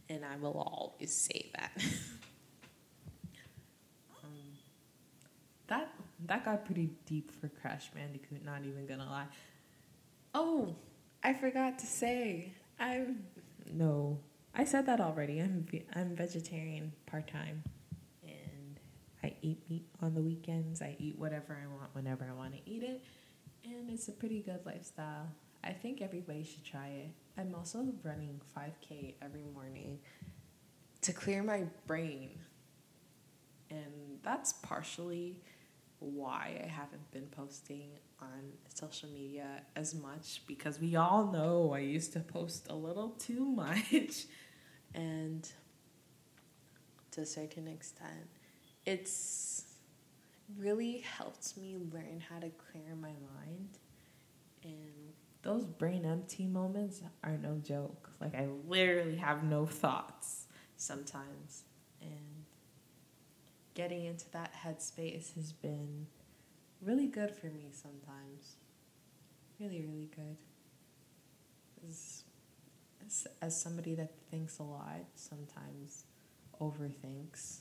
And 0.09 0.25
I 0.25 0.37
will 0.37 0.59
always 0.59 1.15
say 1.15 1.51
that. 1.55 1.71
that 6.31 6.45
got 6.45 6.65
pretty 6.65 6.91
deep 7.05 7.31
for 7.41 7.49
Crash 7.49 7.91
Bandicoot, 7.95 8.43
not 8.45 8.65
even 8.65 8.87
gonna 8.87 9.05
lie. 9.05 9.27
Oh, 10.33 10.77
I 11.23 11.35
forgot 11.35 11.79
to 11.81 11.87
say, 11.87 12.55
I'm 12.79 13.25
no 13.71 14.21
I 14.55 14.65
said 14.65 14.87
that 14.87 15.01
already. 15.01 15.41
I'm 15.41 15.67
I'm 15.95 16.17
vegetarian 16.17 16.93
part 17.07 17.29
time, 17.29 17.63
and 18.23 18.81
I 19.23 19.35
eat 19.43 19.59
meat 19.71 19.87
on 20.03 20.15
the 20.15 20.21
weekends. 20.21 20.83
I 20.83 20.97
eat 20.99 21.19
whatever 21.19 21.57
I 21.63 21.67
want 21.67 21.95
whenever 21.95 22.27
I 22.29 22.35
want 22.35 22.55
to 22.55 22.71
eat 22.71 22.83
it, 22.83 23.05
and 23.65 23.89
it's 23.91 24.09
a 24.09 24.13
pretty 24.13 24.41
good 24.41 24.61
lifestyle. 24.67 25.29
I 25.63 25.73
think 25.73 26.01
everybody 26.01 26.43
should 26.43 26.65
try 26.65 26.89
it. 26.89 27.11
I'm 27.39 27.55
also 27.55 27.87
running 28.03 28.41
5K 28.57 29.15
every 29.23 29.45
morning 29.55 29.99
to 31.03 31.13
clear 31.13 31.43
my 31.43 31.65
brain, 31.87 32.31
and 33.71 34.19
that's 34.23 34.55
partially 34.55 35.37
why 36.01 36.61
I 36.65 36.67
haven't 36.67 37.11
been 37.13 37.27
posting 37.27 37.91
on 38.21 38.53
social 38.75 39.09
media 39.11 39.63
as 39.77 39.95
much 39.95 40.43
because 40.47 40.81
we 40.81 40.97
all 40.97 41.31
know 41.31 41.73
I 41.73 41.81
used 41.81 42.13
to 42.15 42.21
post 42.21 42.67
a 42.69 42.75
little 42.75 43.11
too 43.19 43.45
much. 43.45 44.27
And 44.95 45.49
to 47.13 47.21
a 47.23 47.27
certain 47.27 47.69
extent 47.69 48.29
it's 48.87 49.65
really 50.59 50.99
helped 50.99 51.57
me 51.57 51.77
learn 51.93 52.23
how 52.29 52.39
to 52.39 52.51
clear 52.51 52.95
my 53.01 53.13
mind. 53.37 53.79
And 54.65 55.13
those 55.43 55.65
brain 55.65 56.05
empty 56.05 56.47
moments 56.47 57.03
are 57.23 57.37
no 57.37 57.61
joke. 57.63 58.11
Like 58.21 58.35
I 58.35 58.49
literally 58.67 59.17
have 59.17 59.45
no 59.45 59.67
thoughts 59.67 60.47
sometimes 60.77 61.65
getting 63.75 64.05
into 64.05 64.31
that 64.33 64.53
headspace 64.65 65.35
has 65.35 65.53
been 65.53 66.07
really 66.83 67.07
good 67.07 67.31
for 67.31 67.47
me 67.47 67.71
sometimes. 67.73 68.57
Really, 69.59 69.83
really 69.83 70.11
good. 70.15 70.37
As, 71.89 72.25
as, 73.07 73.27
as 73.43 73.61
somebody 73.61 73.95
that 73.95 74.13
thinks 74.31 74.59
a 74.59 74.63
lot, 74.63 75.01
sometimes 75.15 76.05
overthinks, 76.61 77.61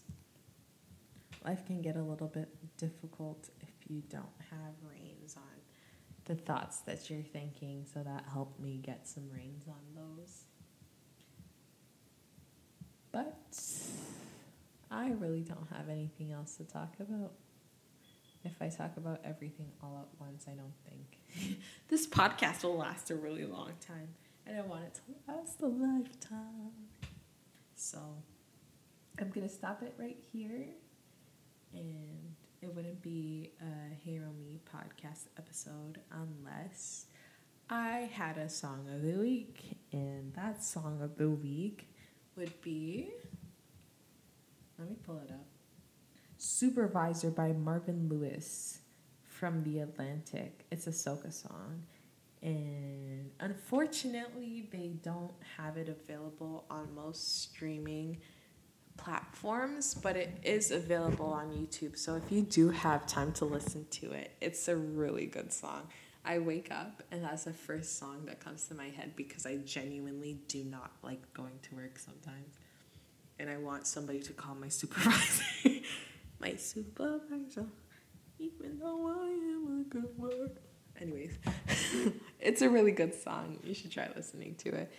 life 1.45 1.65
can 1.65 1.81
get 1.81 1.95
a 1.95 2.01
little 2.01 2.27
bit 2.27 2.49
difficult 2.77 3.49
if 3.61 3.89
you 3.89 4.01
don't 4.09 4.25
have 4.49 4.73
reins 4.89 5.35
on 5.37 5.43
the 6.25 6.35
thoughts 6.35 6.79
that 6.81 7.09
you're 7.09 7.23
thinking. 7.23 7.85
So 7.91 8.03
that 8.03 8.25
helped 8.31 8.59
me 8.59 8.79
get 8.83 9.07
some 9.07 9.29
reins 9.33 9.65
on 9.67 9.81
those. 9.95 10.43
But 13.11 13.59
I 14.91 15.11
really 15.11 15.41
don't 15.41 15.67
have 15.71 15.89
anything 15.89 16.31
else 16.31 16.55
to 16.55 16.63
talk 16.63 16.95
about. 16.99 17.33
If 18.43 18.61
I 18.61 18.69
talk 18.69 18.97
about 18.97 19.19
everything 19.23 19.67
all 19.83 19.99
at 20.01 20.19
once, 20.19 20.45
I 20.47 20.51
don't 20.51 20.73
think 20.87 21.59
this 21.89 22.07
podcast 22.07 22.63
will 22.63 22.77
last 22.77 23.11
a 23.11 23.15
really 23.15 23.45
long 23.45 23.71
time. 23.85 24.09
And 24.47 24.57
I 24.57 24.61
want 24.61 24.83
it 24.85 24.95
to 24.95 25.31
last 25.31 25.61
a 25.61 25.67
lifetime. 25.67 26.71
So 27.75 27.99
I'm 29.19 29.29
going 29.29 29.47
to 29.47 29.53
stop 29.53 29.83
it 29.83 29.93
right 29.97 30.17
here. 30.31 30.65
And 31.73 32.35
it 32.61 32.73
wouldn't 32.73 33.01
be 33.01 33.51
a 33.61 33.93
Hero 33.93 34.31
Me 34.39 34.59
podcast 34.73 35.25
episode 35.37 35.99
unless 36.11 37.05
I 37.69 38.09
had 38.11 38.37
a 38.37 38.49
song 38.49 38.87
of 38.93 39.03
the 39.03 39.19
week. 39.19 39.77
And 39.91 40.33
that 40.33 40.63
song 40.63 40.99
of 41.01 41.15
the 41.17 41.29
week 41.29 41.89
would 42.35 42.59
be 42.61 43.11
let 44.79 44.89
me 44.89 44.95
pull 45.05 45.17
it 45.17 45.29
up. 45.29 45.45
Supervisor 46.37 47.29
by 47.29 47.51
Marvin 47.51 48.07
Lewis 48.07 48.79
from 49.25 49.63
The 49.63 49.79
Atlantic. 49.79 50.65
It's 50.71 50.87
a 50.87 50.91
soca 50.91 51.33
song. 51.33 51.83
And 52.41 53.31
unfortunately, 53.41 54.69
they 54.71 54.93
don't 55.03 55.33
have 55.57 55.75
it 55.75 55.89
available 55.89 56.63
on 56.69 56.95
most 56.95 57.43
streaming 57.43 58.19
platforms, 58.95 59.93
but 59.93 60.15
it 60.15 60.37
is 60.43 60.71
available 60.71 61.27
on 61.27 61.49
YouTube. 61.49 61.97
So 61.97 62.15
if 62.15 62.31
you 62.31 62.41
do 62.41 62.69
have 62.69 63.05
time 63.05 63.33
to 63.33 63.45
listen 63.45 63.85
to 63.91 64.11
it, 64.13 64.31
it's 64.39 64.69
a 64.69 64.77
really 64.77 65.25
good 65.25 65.51
song. 65.51 65.89
I 66.23 66.39
wake 66.39 66.69
up 66.71 67.03
and 67.11 67.23
that's 67.23 67.45
the 67.45 67.53
first 67.53 67.97
song 67.97 68.25
that 68.25 68.39
comes 68.39 68.67
to 68.67 68.75
my 68.75 68.89
head 68.89 69.15
because 69.15 69.45
I 69.45 69.57
genuinely 69.57 70.39
do 70.47 70.63
not 70.63 70.91
like 71.01 71.33
going 71.33 71.59
to 71.63 71.75
work 71.75 71.97
sometimes 71.97 72.57
and 73.39 73.49
I 73.49 73.57
want 73.57 73.87
somebody 73.87 74.19
to 74.19 74.33
call 74.33 74.55
my 74.55 74.67
supervisor. 74.67 75.43
my 76.39 76.55
supervisor, 76.55 77.65
even 78.37 78.79
though 78.79 79.07
I 79.07 79.27
am 79.27 79.81
a 79.81 79.89
good 79.89 80.17
word. 80.17 80.59
Anyways, 80.99 81.37
it's 82.39 82.61
a 82.61 82.69
really 82.69 82.91
good 82.91 83.15
song. 83.15 83.59
You 83.63 83.73
should 83.73 83.91
try 83.91 84.09
listening 84.15 84.55
to 84.55 84.69
it. 84.69 84.91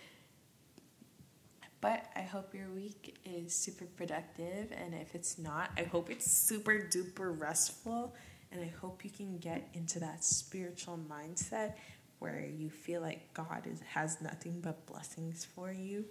But 1.79 2.05
I 2.15 2.21
hope 2.21 2.53
your 2.53 2.69
week 2.69 3.17
is 3.25 3.53
super 3.53 3.85
productive. 3.85 4.71
And 4.71 4.93
if 4.93 5.15
it's 5.15 5.39
not, 5.39 5.71
I 5.77 5.83
hope 5.83 6.09
it's 6.11 6.29
super 6.29 6.73
duper 6.73 7.39
restful. 7.39 8.15
And 8.51 8.61
I 8.61 8.71
hope 8.81 9.03
you 9.03 9.09
can 9.09 9.37
get 9.37 9.67
into 9.73 9.99
that 9.99 10.23
spiritual 10.23 10.99
mindset 11.09 11.73
where 12.19 12.45
you 12.45 12.69
feel 12.69 13.01
like 13.01 13.33
God 13.33 13.65
is, 13.65 13.79
has 13.93 14.21
nothing 14.21 14.61
but 14.61 14.85
blessings 14.85 15.43
for 15.43 15.71
you. 15.71 16.05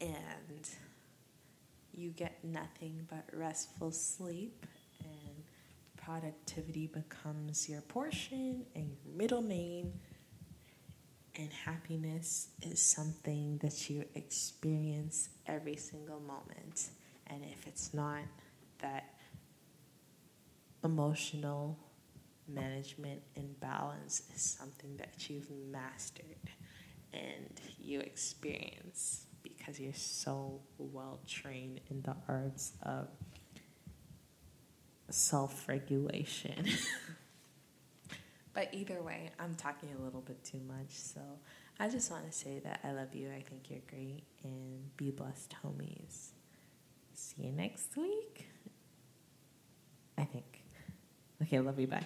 And 0.00 0.68
you 1.96 2.10
get 2.10 2.42
nothing 2.44 3.06
but 3.08 3.24
restful 3.32 3.90
sleep 3.90 4.66
and 5.00 5.44
productivity 5.96 6.86
becomes 6.86 7.68
your 7.68 7.80
portion 7.82 8.64
and 8.74 8.90
your 9.04 9.16
middle 9.16 9.42
name. 9.42 9.92
And 11.36 11.52
happiness 11.52 12.48
is 12.62 12.80
something 12.80 13.58
that 13.58 13.90
you 13.90 14.04
experience 14.14 15.30
every 15.46 15.76
single 15.76 16.20
moment. 16.20 16.90
And 17.26 17.42
if 17.44 17.66
it's 17.66 17.92
not 17.92 18.22
that 18.80 19.14
emotional 20.84 21.78
management 22.46 23.22
and 23.36 23.58
balance 23.58 24.22
is 24.34 24.42
something 24.42 24.96
that 24.98 25.28
you've 25.28 25.50
mastered 25.50 26.50
and 27.12 27.60
you 27.80 28.00
experience 28.00 29.26
because 29.64 29.80
you're 29.80 29.92
so 29.94 30.60
well 30.78 31.20
trained 31.26 31.80
in 31.90 32.02
the 32.02 32.14
arts 32.28 32.72
of 32.82 33.08
self 35.08 35.68
regulation. 35.68 36.66
but 38.54 38.68
either 38.72 39.02
way, 39.02 39.30
I'm 39.38 39.54
talking 39.54 39.90
a 39.98 40.02
little 40.02 40.20
bit 40.20 40.42
too 40.44 40.60
much. 40.66 40.90
So 40.90 41.20
I 41.80 41.88
just 41.88 42.10
want 42.10 42.30
to 42.30 42.36
say 42.36 42.60
that 42.64 42.80
I 42.84 42.92
love 42.92 43.14
you. 43.14 43.30
I 43.30 43.40
think 43.40 43.70
you're 43.70 43.80
great. 43.88 44.24
And 44.42 44.96
be 44.96 45.10
blessed, 45.10 45.54
homies. 45.64 46.28
See 47.14 47.44
you 47.44 47.52
next 47.52 47.96
week. 47.96 48.46
I 50.18 50.24
think. 50.24 50.62
Okay, 51.42 51.60
love 51.60 51.78
you. 51.78 51.86
Bye. 51.86 52.04